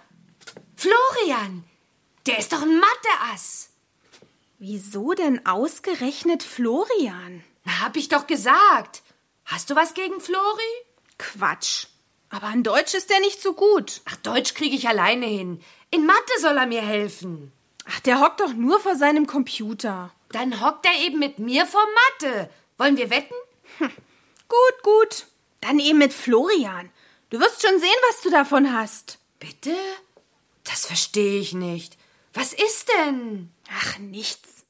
[0.76, 1.64] Florian,
[2.28, 3.70] der ist doch ein Mathe-Ass.
[4.60, 7.44] Wieso denn ausgerechnet Florian?
[7.66, 9.02] Na, hab ich doch gesagt.
[9.46, 10.38] Hast du was gegen Flori?
[11.18, 11.88] Quatsch.
[12.32, 14.02] Aber in Deutsch ist er nicht so gut.
[14.06, 15.62] Ach, Deutsch kriege ich alleine hin.
[15.92, 17.52] In Mathe soll er mir helfen.
[17.86, 20.12] Ach, der hockt doch nur vor seinem Computer.
[20.30, 21.84] Dann hockt er eben mit mir vor
[22.22, 22.50] Mathe.
[22.78, 23.36] Wollen wir wetten?
[23.80, 25.28] Gut, gut.
[25.60, 26.90] Dann eben mit Florian.
[27.30, 29.20] Du wirst schon sehen, was du davon hast.
[29.40, 29.76] Bitte?
[30.64, 31.98] Das verstehe ich nicht.
[32.34, 33.52] Was ist denn?
[33.70, 34.64] Ach, nichts.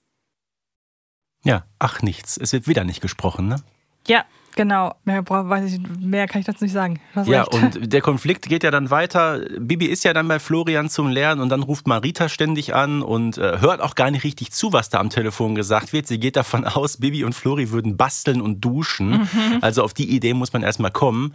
[1.44, 2.38] Ja, ach nichts.
[2.38, 3.64] Es wird wieder nicht gesprochen, ne?
[4.08, 4.94] Ja, genau.
[5.06, 7.00] Mehr, weiß ich, mehr kann ich dazu nicht sagen.
[7.16, 7.78] Hast Ja, recht.
[7.78, 9.40] und der Konflikt geht ja dann weiter.
[9.60, 13.38] Bibi ist ja dann bei Florian zum Lernen und dann ruft Marita ständig an und
[13.38, 16.08] äh, hört auch gar nicht richtig zu, was da am Telefon gesagt wird.
[16.08, 19.12] Sie geht davon aus, Bibi und Flori würden basteln und duschen.
[19.12, 19.58] Mhm.
[19.62, 21.34] Also auf die Idee muss man erstmal kommen.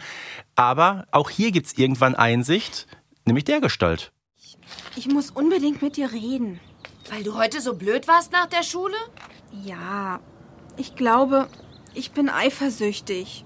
[0.54, 2.86] Aber auch hier gibt's irgendwann Einsicht,
[3.24, 4.12] nämlich der Gestalt.
[4.96, 6.58] Ich muss unbedingt mit dir reden.
[7.10, 8.94] Weil du heute so blöd warst nach der Schule?
[9.64, 10.18] Ja,
[10.76, 11.46] ich glaube,
[11.96, 13.44] ich bin eifersüchtig.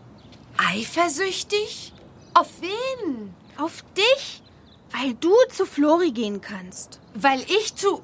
[0.56, 1.92] Eifersüchtig?
[2.34, 3.34] Auf wen?
[3.56, 4.42] Auf dich,
[4.90, 7.00] weil du zu Flori gehen kannst.
[7.14, 8.02] Weil ich zu.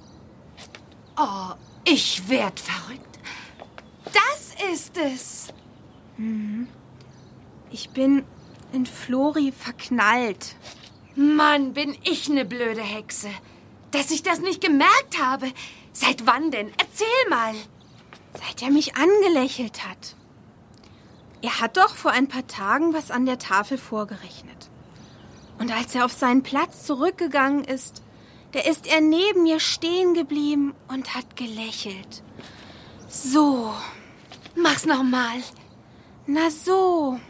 [1.19, 1.55] Oh,
[1.85, 3.19] ich werd verrückt.
[4.05, 5.49] Das ist es.
[6.17, 6.69] Mhm.
[7.71, 8.25] Ich bin
[8.73, 10.57] in Flori verknallt.
[11.15, 13.31] Mann, bin ich ne blöde Hexe.
[13.91, 15.51] Dass ich das nicht gemerkt habe.
[15.93, 16.71] Seit wann denn?
[16.79, 17.55] Erzähl mal.
[18.35, 20.15] Seit er mich angelächelt hat.
[21.43, 24.71] Er hat doch vor ein paar Tagen was an der Tafel vorgerechnet.
[25.59, 28.03] Und als er auf seinen Platz zurückgegangen ist,
[28.53, 32.23] da ist er neben mir stehen geblieben und hat gelächelt.
[33.09, 33.73] So.
[34.55, 35.43] Mach's nochmal.
[36.27, 37.21] Na so.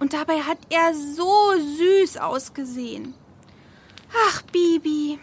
[0.00, 3.14] Und dabei hat er so süß ausgesehen.
[4.28, 5.18] Ach, Bibi.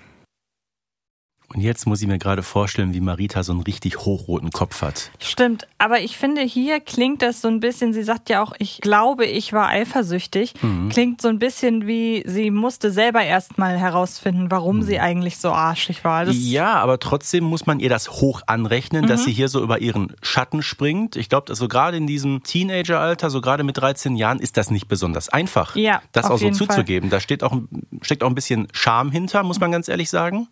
[1.54, 5.12] Und jetzt muss ich mir gerade vorstellen, wie Marita so einen richtig hochroten Kopf hat.
[5.20, 8.80] Stimmt, aber ich finde, hier klingt das so ein bisschen, sie sagt ja auch, ich
[8.80, 10.54] glaube, ich war eifersüchtig.
[10.62, 10.88] Mhm.
[10.90, 15.50] Klingt so ein bisschen wie, sie musste selber erst mal herausfinden, warum sie eigentlich so
[15.52, 16.24] arschig war.
[16.26, 19.26] Das ja, aber trotzdem muss man ihr das hoch anrechnen, dass Mhm.
[19.26, 21.16] sie hier so über ihren Schatten springt.
[21.18, 24.88] Ich glaube, so gerade in diesem Teenageralter, so gerade mit 13 Jahren, ist das nicht
[24.88, 26.68] besonders einfach, Ja, das auch so jeden Fall.
[26.68, 27.10] zuzugeben.
[27.10, 27.56] Da steht auch,
[28.02, 30.48] steckt auch ein bisschen Scham hinter, muss man ganz ehrlich sagen.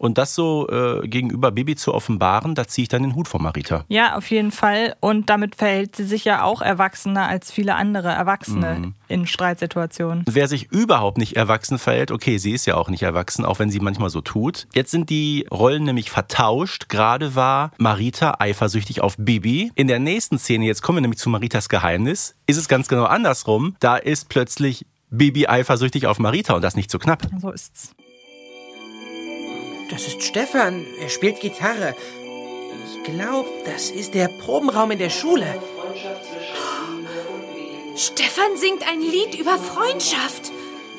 [0.00, 3.38] Und das so äh, gegenüber Bibi zu offenbaren, da ziehe ich dann den Hut vor
[3.38, 3.84] Marita.
[3.88, 4.96] Ja, auf jeden Fall.
[5.00, 8.94] Und damit verhält sie sich ja auch erwachsener als viele andere Erwachsene Mhm.
[9.08, 10.24] in Streitsituationen.
[10.26, 13.70] Wer sich überhaupt nicht erwachsen verhält, okay, sie ist ja auch nicht erwachsen, auch wenn
[13.70, 14.68] sie manchmal so tut.
[14.72, 16.88] Jetzt sind die Rollen nämlich vertauscht.
[16.88, 19.70] Gerade war Marita eifersüchtig auf Bibi.
[19.74, 23.04] In der nächsten Szene, jetzt kommen wir nämlich zu Maritas Geheimnis, ist es ganz genau
[23.04, 23.76] andersrum.
[23.80, 27.26] Da ist plötzlich Bibi eifersüchtig auf Marita und das nicht so knapp.
[27.42, 27.92] So ist's.
[29.90, 30.86] Das ist Stefan.
[31.00, 31.96] Er spielt Gitarre.
[32.86, 35.60] Ich glaube, das ist der Probenraum in der Schule.
[37.96, 40.52] Stefan singt ein Lied über Freundschaft.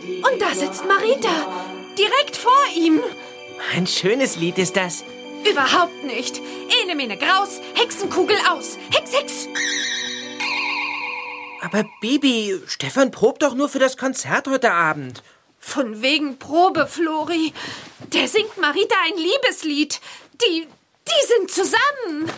[0.03, 1.29] Und da sitzt Marita.
[1.97, 3.01] Direkt vor ihm.
[3.75, 5.03] Ein schönes Lied ist das.
[5.49, 6.41] Überhaupt nicht.
[6.83, 8.77] Ene mene graus, Hexenkugel aus.
[8.91, 9.47] Hex, Hex.
[11.61, 15.23] Aber Bibi, Stefan probt doch nur für das Konzert heute Abend.
[15.63, 17.53] Von wegen Probe, Flori.
[17.99, 20.01] Der singt Marita ein Liebeslied.
[20.33, 20.67] Die,
[21.07, 22.33] die sind zusammen.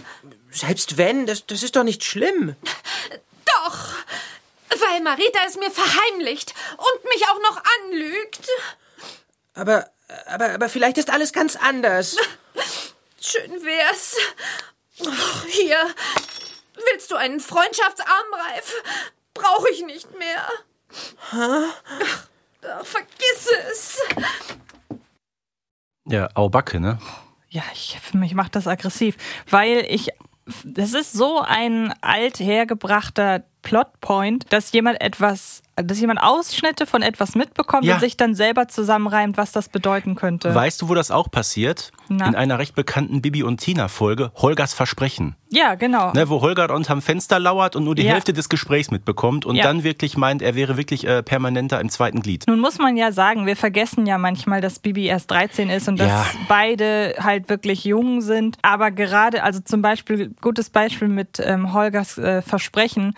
[0.52, 2.56] Selbst wenn, das, das ist doch nicht schlimm.
[3.46, 3.78] Doch.
[4.70, 8.48] Weil Marita es mir verheimlicht und mich auch noch anlügt.
[9.56, 9.90] Aber,
[10.28, 12.18] aber, aber vielleicht ist alles ganz anders.
[13.22, 14.18] Schön wär's.
[15.48, 15.96] Hier.
[16.92, 18.84] Willst du einen Freundschaftsarmreif?
[19.34, 20.48] Brauche ich nicht mehr.
[21.32, 21.72] Hä?
[22.04, 22.28] Ach,
[22.84, 24.02] vergiss es.
[26.06, 27.00] Ja, Aubacke, ne?
[27.50, 29.16] Ja, ich, für mich macht das aggressiv,
[29.50, 30.10] weil ich,
[30.64, 37.86] das ist so ein althergebrachter Plotpoint, dass jemand etwas, dass jemand Ausschnitte von etwas mitbekommt
[37.86, 37.96] Ja.
[37.96, 40.54] und sich dann selber zusammenreimt, was das bedeuten könnte.
[40.54, 41.92] Weißt du, wo das auch passiert?
[42.10, 42.28] Na?
[42.28, 45.36] In einer recht bekannten Bibi und Tina Folge, Holgers Versprechen.
[45.50, 46.12] ja, genau.
[46.14, 48.14] Ne, wo Holger unterm Fenster lauert und nur die Ja.
[48.14, 49.64] Hälfte des Gesprächs mitbekommt und Ja.
[49.64, 52.46] dann wirklich meint, er wäre wirklich äh, permanenter im zweiten Glied.
[52.48, 56.00] Nun muss man ja sagen, wir vergessen ja manchmal, dass Bibi erst 13 ist und
[56.00, 56.12] dass
[56.48, 58.58] beide halt wirklich jung sind.
[58.62, 63.16] Aber gerade, also zum Beispiel, gutes Beispiel mit ähm, Holgers äh, Versprechen,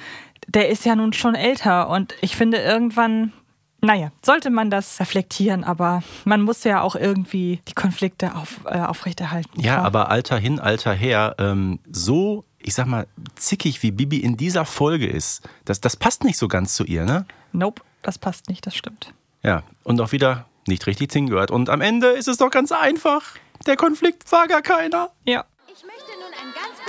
[0.48, 3.34] der ist ja nun schon älter und ich finde irgendwann,
[3.82, 8.80] naja, sollte man das reflektieren, aber man muss ja auch irgendwie die Konflikte auf, äh,
[8.80, 9.60] aufrechterhalten.
[9.60, 9.86] Ja, Klar.
[9.86, 14.66] aber Alter hin, Alter her, ähm, so, ich sag mal, zickig wie Bibi in dieser
[14.66, 17.26] Folge ist, das, das passt nicht so ganz zu ihr, ne?
[17.52, 19.14] Nope, das passt nicht, das stimmt.
[19.44, 21.52] Ja, und auch wieder nicht richtig hingehört.
[21.52, 23.24] Und am Ende ist es doch ganz einfach.
[23.68, 25.10] Der Konflikt war gar keiner.
[25.26, 25.46] Ja.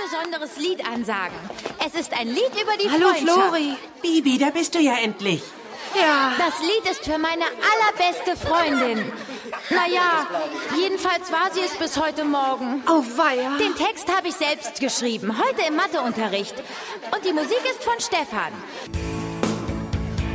[0.07, 1.35] Besonderes Lied ansagen.
[1.85, 3.49] Es ist ein Lied über die Hallo, Freundschaft.
[3.49, 3.77] Flori.
[4.01, 5.41] Bibi, da bist du ja endlich.
[5.95, 6.33] Ja.
[6.37, 9.11] Das Lied ist für meine allerbeste Freundin.
[9.69, 10.27] Naja,
[10.77, 12.83] jedenfalls war sie es bis heute Morgen.
[12.87, 13.57] Oh, weia.
[13.57, 16.55] Den Text habe ich selbst geschrieben, heute im Matheunterricht.
[17.13, 18.51] Und die Musik ist von Stefan.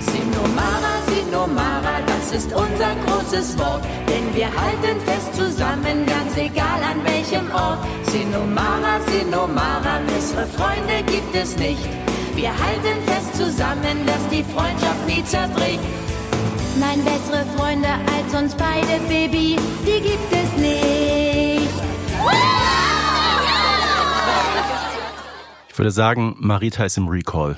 [0.01, 0.92] Sinomara,
[1.33, 3.83] Sinomara, das ist unser großes Wort.
[4.07, 7.79] Denn wir halten fest zusammen, ganz egal an welchem Ort.
[8.03, 11.89] Sinomara, Sinomara, bessere Freunde gibt es nicht.
[12.35, 15.81] Wir halten fest zusammen, dass die Freundschaft nie zerbricht.
[16.79, 21.73] Nein, bessere Freunde als uns beide, Baby, die gibt es nicht.
[25.73, 27.57] Ich würde sagen, Marita ist im Recall.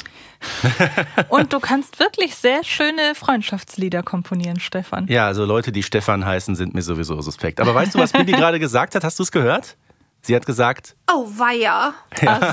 [1.30, 5.08] Und du kannst wirklich sehr schöne Freundschaftslieder komponieren, Stefan.
[5.08, 7.60] Ja, also Leute, die Stefan heißen, sind mir sowieso suspekt.
[7.60, 9.02] Aber weißt du, was Bibi gerade gesagt hat?
[9.02, 9.76] Hast du es gehört?
[10.22, 10.94] Sie hat gesagt.
[11.12, 11.92] Oh, weia.
[12.24, 12.52] Ach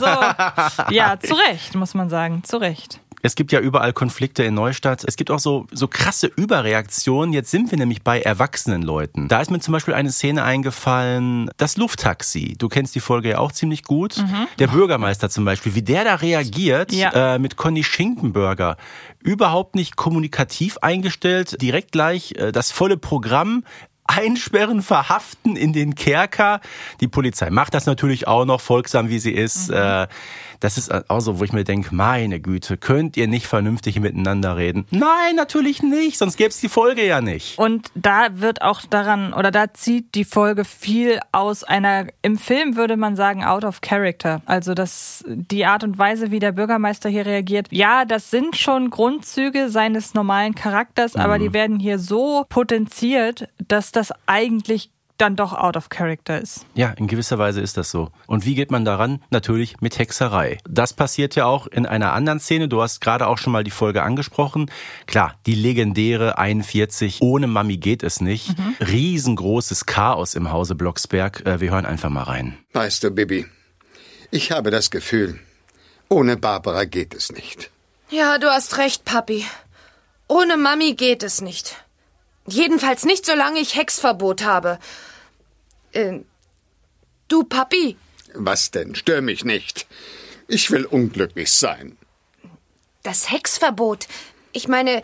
[0.88, 0.94] so.
[0.94, 2.44] Ja, zu Recht, muss man sagen.
[2.44, 3.00] Zu Recht.
[3.22, 5.04] Es gibt ja überall Konflikte in Neustadt.
[5.08, 7.34] Es gibt auch so, so krasse Überreaktionen.
[7.34, 9.28] Jetzt sind wir nämlich bei erwachsenen Leuten.
[9.28, 12.56] Da ist mir zum Beispiel eine Szene eingefallen, das Lufttaxi.
[12.58, 14.18] Du kennst die Folge ja auch ziemlich gut.
[14.18, 14.48] Mhm.
[14.60, 17.36] Der Bürgermeister zum Beispiel, wie der da reagiert Ja.
[17.36, 18.78] äh, mit Conny Schinkenberger.
[19.20, 23.64] Überhaupt nicht kommunikativ eingestellt, direkt gleich äh, das volle Programm.
[24.06, 26.60] Einsperren, verhaften in den Kerker.
[27.00, 29.70] Die Polizei macht das natürlich auch noch, folgsam wie sie ist.
[29.70, 30.08] Äh,
[30.62, 34.56] das ist auch so, wo ich mir denke, meine Güte, könnt ihr nicht vernünftig miteinander
[34.56, 34.86] reden?
[34.92, 37.58] Nein, natürlich nicht, sonst gäbe es die Folge ja nicht.
[37.58, 42.76] Und da wird auch daran, oder da zieht die Folge viel aus einer, im Film
[42.76, 44.42] würde man sagen, out of character.
[44.46, 47.68] Also das, die Art und Weise, wie der Bürgermeister hier reagiert.
[47.72, 53.92] Ja, das sind schon Grundzüge seines normalen Charakters, aber die werden hier so potenziert, dass
[53.92, 56.66] das eigentlich dann doch out of character ist.
[56.74, 58.10] Ja, in gewisser Weise ist das so.
[58.28, 59.22] Und wie geht man daran?
[59.30, 60.58] Natürlich mit Hexerei.
[60.68, 62.68] Das passiert ja auch in einer anderen Szene.
[62.68, 64.72] Du hast gerade auch schon mal die Folge angesprochen.
[65.06, 68.50] Klar, die legendäre 41, ohne Mami geht es nicht.
[68.80, 71.46] Riesengroßes Chaos im Hause Blocksberg.
[71.46, 72.58] Äh, Wir hören einfach mal rein.
[72.74, 73.46] Weißt du, Bibi,
[74.32, 75.40] ich habe das Gefühl,
[76.10, 77.70] ohne Barbara geht es nicht.
[78.10, 79.46] Ja, du hast recht, Papi.
[80.28, 81.76] Ohne Mami geht es nicht.
[82.48, 84.80] Jedenfalls nicht, solange ich Hexverbot habe.
[85.94, 86.20] Äh,
[87.28, 87.98] du, Papi,
[88.34, 88.96] Was denn?
[88.96, 89.88] Stör mich nicht.
[90.48, 91.98] Ich will unglücklich sein.
[93.04, 94.08] das Hexverbot.
[94.54, 95.02] Ich meine,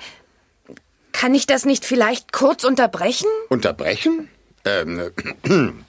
[1.14, 3.28] kann ich das nicht vielleicht kurz unterbrechen?
[3.50, 4.30] Unterbrechen?
[4.66, 5.12] Ähm,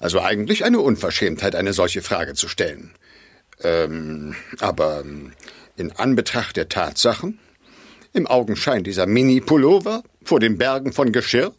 [0.00, 2.92] also eigentlich eine Unverschämtheit, eine solche Frage zu stellen.
[3.62, 5.04] Ähm, aber
[5.76, 7.38] in Anbetracht der Tatsachen,
[8.12, 11.52] im Augenschein dieser Mini-Pullover vor den Bergen von Geschirr?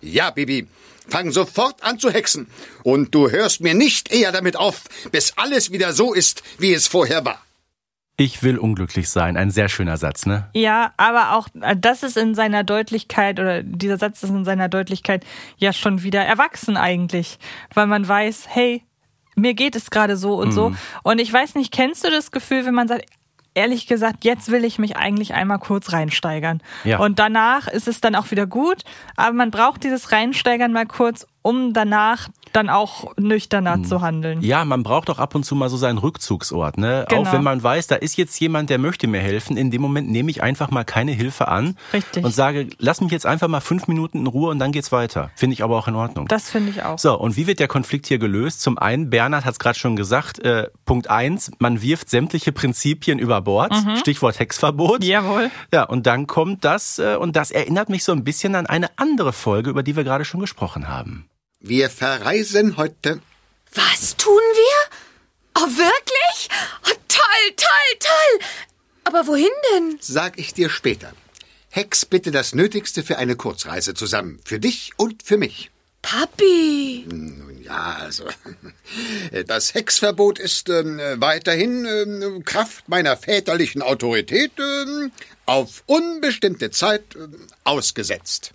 [0.00, 0.66] Ja, Bibi,
[1.10, 2.48] fang sofort an zu hexen.
[2.82, 6.86] Und du hörst mir nicht eher damit auf, bis alles wieder so ist, wie es
[6.86, 7.42] vorher war.
[8.16, 9.38] Ich will unglücklich sein.
[9.38, 10.50] Ein sehr schöner Satz, ne?
[10.52, 14.68] Ja, aber auch äh, das ist in seiner Deutlichkeit oder dieser Satz ist in seiner
[14.68, 15.24] Deutlichkeit
[15.56, 17.38] ja schon wieder erwachsen eigentlich,
[17.72, 18.84] weil man weiß, hey,
[19.36, 20.68] mir geht es gerade so und so.
[20.68, 20.76] Mhm.
[21.02, 23.06] Und ich weiß nicht, kennst du das Gefühl, wenn man sagt,
[23.60, 26.62] ehrlich gesagt, jetzt will ich mich eigentlich einmal kurz reinsteigern.
[26.84, 26.98] Ja.
[26.98, 28.84] Und danach ist es dann auch wieder gut,
[29.16, 34.42] aber man braucht dieses Reinsteigern mal kurz, um danach dann auch nüchterner zu handeln.
[34.42, 36.78] Ja, man braucht auch ab und zu mal so seinen Rückzugsort.
[36.78, 37.06] Ne?
[37.08, 37.22] Genau.
[37.22, 39.56] Auch wenn man weiß, da ist jetzt jemand, der möchte mir helfen.
[39.56, 42.24] In dem Moment nehme ich einfach mal keine Hilfe an Richtig.
[42.24, 45.30] und sage, lass mich jetzt einfach mal fünf Minuten in Ruhe und dann geht's weiter.
[45.34, 46.26] Finde ich aber auch in Ordnung.
[46.28, 46.98] Das finde ich auch.
[46.98, 48.60] So, und wie wird der Konflikt hier gelöst?
[48.60, 53.18] Zum einen, Bernhard hat es gerade schon gesagt, äh, Punkt eins, man wirft sämtliche Prinzipien
[53.18, 53.72] über Bord.
[53.72, 53.96] Mhm.
[53.96, 55.04] Stichwort Hexverbot.
[55.04, 55.50] Jawohl.
[55.72, 58.88] Ja, und dann kommt das, äh, und das erinnert mich so ein bisschen an eine
[58.96, 61.29] andere Folge, über die wir gerade schon gesprochen haben.
[61.60, 63.20] Wir verreisen heute.
[63.74, 64.96] Was tun wir?
[65.56, 66.48] Oh, wirklich?
[66.86, 68.46] Oh, toll, toll, toll.
[69.04, 69.98] Aber wohin denn?
[70.00, 71.12] Sag ich dir später.
[71.68, 74.40] Hex bitte das Nötigste für eine Kurzreise zusammen.
[74.42, 75.70] Für dich und für mich.
[76.00, 77.04] Papi.
[77.06, 78.24] Nun ja, also.
[79.46, 85.12] Das Hexverbot ist ähm, weiterhin ähm, Kraft meiner väterlichen Autorität ähm,
[85.46, 88.52] auf unbestimmte Zeit ähm, ausgesetzt.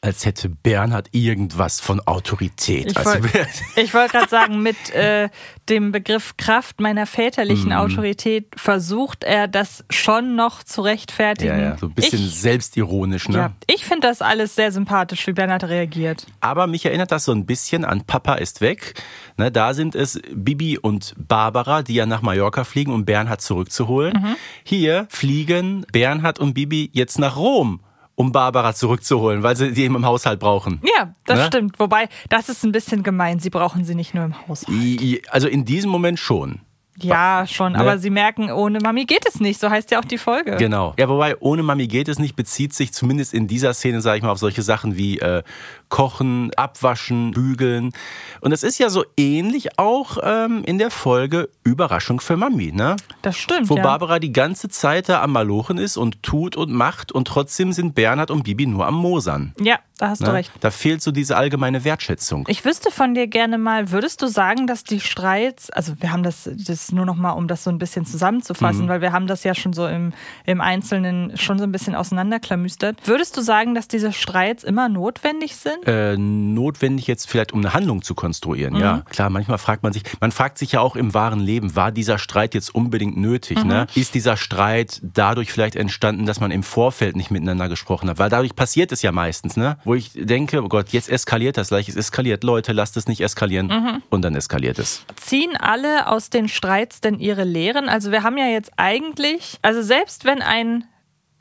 [0.00, 2.92] Als hätte Bernhard irgendwas von Autorität.
[2.92, 5.28] Ich Also, wollte wollt gerade sagen, mit äh,
[5.68, 7.72] dem Begriff Kraft meiner väterlichen Mhm.
[7.78, 11.50] Autorität versucht er das schon noch zu rechtfertigen.
[11.58, 13.36] ja, ja, so ein bisschen Ich, selbstironisch, ne?
[13.38, 16.26] ja, ich finde das alles sehr sympathisch, wie Bernhard reagiert.
[16.38, 18.94] Aber mich erinnert das so ein bisschen an Papa ist weg.
[19.36, 24.12] Ne, da sind es Bibi und Barbara, die ja nach Mallorca fliegen, um Bernhard zurückzuholen.
[24.12, 24.36] Mhm.
[24.62, 27.80] Hier fliegen Bernhard und Bibi jetzt nach Rom,
[28.18, 30.80] um Barbara zurückzuholen, weil sie die eben im Haushalt brauchen.
[30.98, 31.46] Ja, das Ne?
[31.46, 31.78] stimmt.
[31.78, 33.38] Wobei, das ist ein bisschen gemein.
[33.38, 34.66] Sie brauchen sie nicht nur im Haus.
[34.68, 36.60] I- i- Also in diesem Moment schon.
[37.00, 37.78] Ja, schon, Ne?
[37.78, 39.60] aber sie merken, ohne Mami geht es nicht.
[39.60, 40.56] So heißt ja auch die Folge.
[40.56, 40.94] Genau.
[40.98, 44.24] Ja, wobei ohne Mami geht es nicht, bezieht sich zumindest in dieser Szene, sage ich
[44.24, 45.44] mal, auf solche Sachen wie äh,
[45.88, 47.92] Kochen, Abwaschen, Bügeln.
[48.40, 52.96] Und es ist ja so ähnlich auch ähm, in der Folge Überraschung für Mami, ne?
[53.22, 53.68] Das stimmt.
[53.70, 53.82] Wo ja.
[53.82, 57.94] Barbara die ganze Zeit da am Malochen ist und tut und macht und trotzdem sind
[57.94, 59.54] Bernhard und Bibi nur am Mosern.
[59.60, 60.34] Ja, da hast du Ne?
[60.34, 60.52] recht.
[60.60, 62.44] Da fehlt so diese allgemeine Wertschätzung.
[62.48, 66.22] Ich wüsste von dir gerne mal, würdest du sagen, dass die Streits, also wir haben
[66.22, 68.88] das, das nur noch mal, um das so ein bisschen zusammenzufassen, Mhm.
[68.88, 70.12] weil wir haben das ja schon so im,
[70.44, 73.06] im Einzelnen schon so ein bisschen auseinanderklamüstert.
[73.06, 75.77] Würdest du sagen, dass diese Streits immer notwendig sind?
[75.86, 78.74] Äh, notwendig jetzt vielleicht, um eine Handlung zu konstruieren.
[78.74, 78.80] Mhm.
[78.80, 81.92] Ja, klar, manchmal fragt man sich, man fragt sich ja auch im wahren Leben, war
[81.92, 83.62] dieser Streit jetzt unbedingt nötig?
[83.62, 83.68] Mhm.
[83.68, 83.86] Ne?
[83.94, 88.18] Ist dieser Streit dadurch vielleicht entstanden, dass man im Vorfeld nicht miteinander gesprochen hat?
[88.18, 89.78] Weil dadurch passiert es ja meistens, ne?
[89.84, 93.20] Wo ich denke, oh Gott, jetzt eskaliert das gleich, es eskaliert, Leute, lasst es nicht
[93.20, 93.68] eskalieren.
[93.68, 94.02] Mhm.
[94.10, 95.04] Und dann eskaliert es.
[95.16, 97.88] Ziehen alle aus den Streits denn ihre Lehren?
[97.88, 100.84] Also wir haben ja jetzt eigentlich, also selbst wenn ein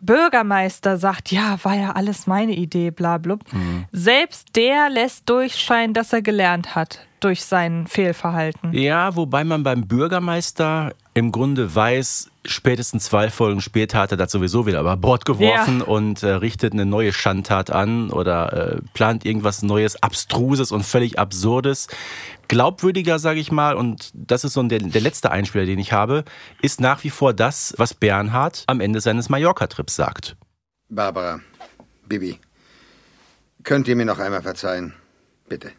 [0.01, 3.43] Bürgermeister sagt, ja, war ja alles meine Idee, bla blub,
[3.91, 8.73] selbst der lässt durchscheinen, dass er gelernt hat durch sein Fehlverhalten.
[8.73, 14.31] Ja, wobei man beim Bürgermeister im Grunde weiß, spätestens zwei Folgen später hat er das
[14.31, 15.85] sowieso wieder über Bord geworfen Ja.
[15.85, 21.17] und äh, richtet eine neue Schandtat an oder äh, plant irgendwas Neues, Abstruses und völlig
[21.17, 21.87] Absurdes.
[22.49, 26.23] Glaubwürdiger, sage ich mal, und das ist so der, der letzte Einspieler, den ich habe,
[26.61, 30.37] ist nach wie vor das, was Bernhard am Ende seines Mallorca-Trips sagt.
[30.89, 31.39] Barbara,
[32.07, 32.39] Bibi,
[33.63, 34.93] könnt ihr mir noch einmal verzeihen?
[35.49, 35.71] Bitte.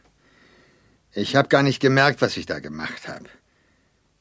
[1.13, 3.25] Ich habe gar nicht gemerkt, was ich da gemacht habe.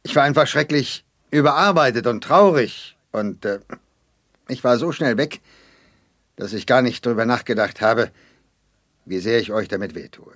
[0.03, 3.59] Ich war einfach schrecklich überarbeitet und traurig und äh,
[4.47, 5.41] ich war so schnell weg,
[6.35, 8.11] dass ich gar nicht drüber nachgedacht habe,
[9.05, 10.33] wie sehr ich euch damit wehtue.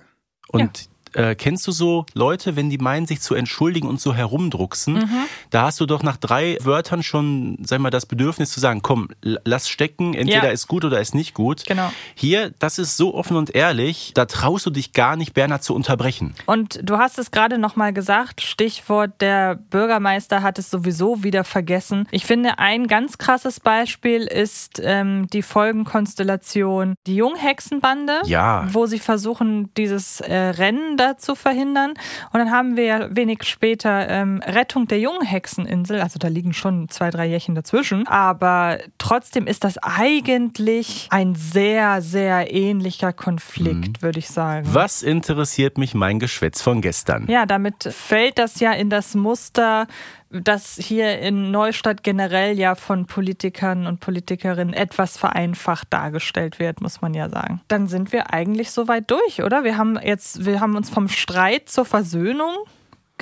[0.48, 4.94] Und äh, kennst du so Leute, wenn die meinen, sich zu entschuldigen und so herumdrucksen?
[4.94, 5.08] Mhm.
[5.50, 9.08] Da hast du doch nach drei Wörtern schon, sag mal, das Bedürfnis zu sagen, komm,
[9.22, 10.50] lass stecken, entweder Ja.
[10.50, 11.64] ist gut oder ist nicht gut.
[11.66, 11.90] Genau.
[12.14, 15.74] Hier, das ist so offen und ehrlich, da traust du dich gar nicht, Bernhard zu
[15.74, 16.34] unterbrechen.
[16.46, 21.44] Und du hast es gerade noch mal gesagt, Stichwort der Bürgermeister hat es sowieso wieder
[21.44, 22.06] vergessen.
[22.10, 28.66] Ich finde, ein ganz krasses Beispiel ist ähm, die Folgenkonstellation die Junghexenbande, Ja.
[28.72, 31.90] wo sie versuchen, dieses äh, Rennen da zu verhindern.
[32.32, 36.00] Und dann haben wir ja wenig später ähm, Rettung der Junghexeninsel.
[36.00, 38.06] Also da liegen schon zwei, drei Jährchen dazwischen.
[38.06, 44.66] Aber trotzdem ist das eigentlich ein sehr, sehr ähnlicher Konflikt, würde ich sagen.
[44.72, 47.26] Was interessiert mich mein Geschwätz von gestern?
[47.28, 49.86] Ja, damit fällt das ja in das Muster,
[50.32, 57.00] das hier in Neustadt generell ja von Politikern und Politikerinnen etwas vereinfacht dargestellt wird, muss
[57.00, 57.60] man ja sagen.
[57.68, 59.64] Dann sind wir eigentlich soweit durch, oder?
[59.64, 62.54] Wir haben jetzt, wir haben uns vom Streit zur Versöhnung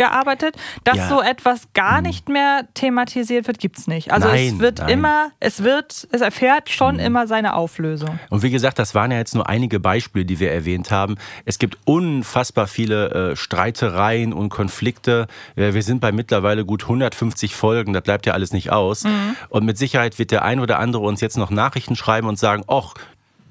[0.00, 0.56] gearbeitet.
[0.84, 1.08] Dass Ja.
[1.08, 4.12] so etwas gar nicht mehr thematisiert wird, gibt's nicht.
[4.12, 4.88] Also Nein, es wird nein.
[4.88, 8.18] immer, es wird, es erfährt schon immer seine Auflösung.
[8.30, 11.16] Und wie gesagt, das waren ja jetzt nur einige Beispiele, die wir erwähnt haben.
[11.44, 15.26] Es gibt unfassbar viele äh, Streitereien und Konflikte.
[15.54, 19.04] Äh, wir sind bei mittlerweile gut 150 Folgen, das bleibt ja alles nicht aus.
[19.04, 19.36] Mhm.
[19.50, 22.64] Und mit Sicherheit wird der ein oder andere uns jetzt noch Nachrichten schreiben und sagen,
[22.68, 22.94] ach,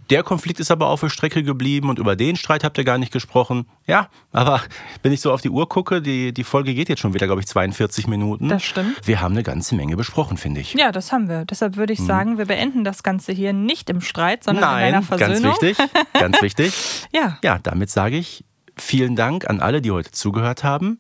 [0.10, 2.98] der Konflikt ist aber auf der Strecke geblieben und über den Streit habt ihr gar
[2.98, 3.68] nicht gesprochen.
[3.86, 4.62] Ja, aber
[5.04, 7.42] wenn ich so auf die Uhr gucke, die, die Folge geht jetzt schon wieder, glaube
[7.42, 8.50] ich, 42 Minuten.
[8.50, 8.96] Das stimmt.
[9.08, 10.74] Wir haben eine ganze Menge besprochen, finde ich.
[10.74, 11.46] Ja, das haben wir.
[11.46, 12.06] Deshalb würde ich Mhm.
[12.06, 15.44] sagen, wir beenden das Ganze hier nicht im Streit, sondern in Nein, einer Versöhnung.
[15.44, 15.78] ganz wichtig,
[16.14, 16.74] ganz wichtig.
[17.14, 17.38] Ja.
[17.44, 18.44] Ja, damit sage ich
[18.78, 21.00] vielen Dank an alle, die heute zugehört haben.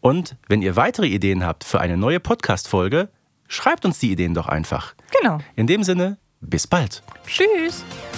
[0.00, 3.08] Und wenn ihr weitere Ideen habt für eine neue Podcast-Folge,
[3.48, 4.94] schreibt uns die Ideen doch einfach.
[5.20, 5.38] Genau.
[5.54, 7.02] In dem Sinne, bis bald.
[7.26, 7.84] Tschüss.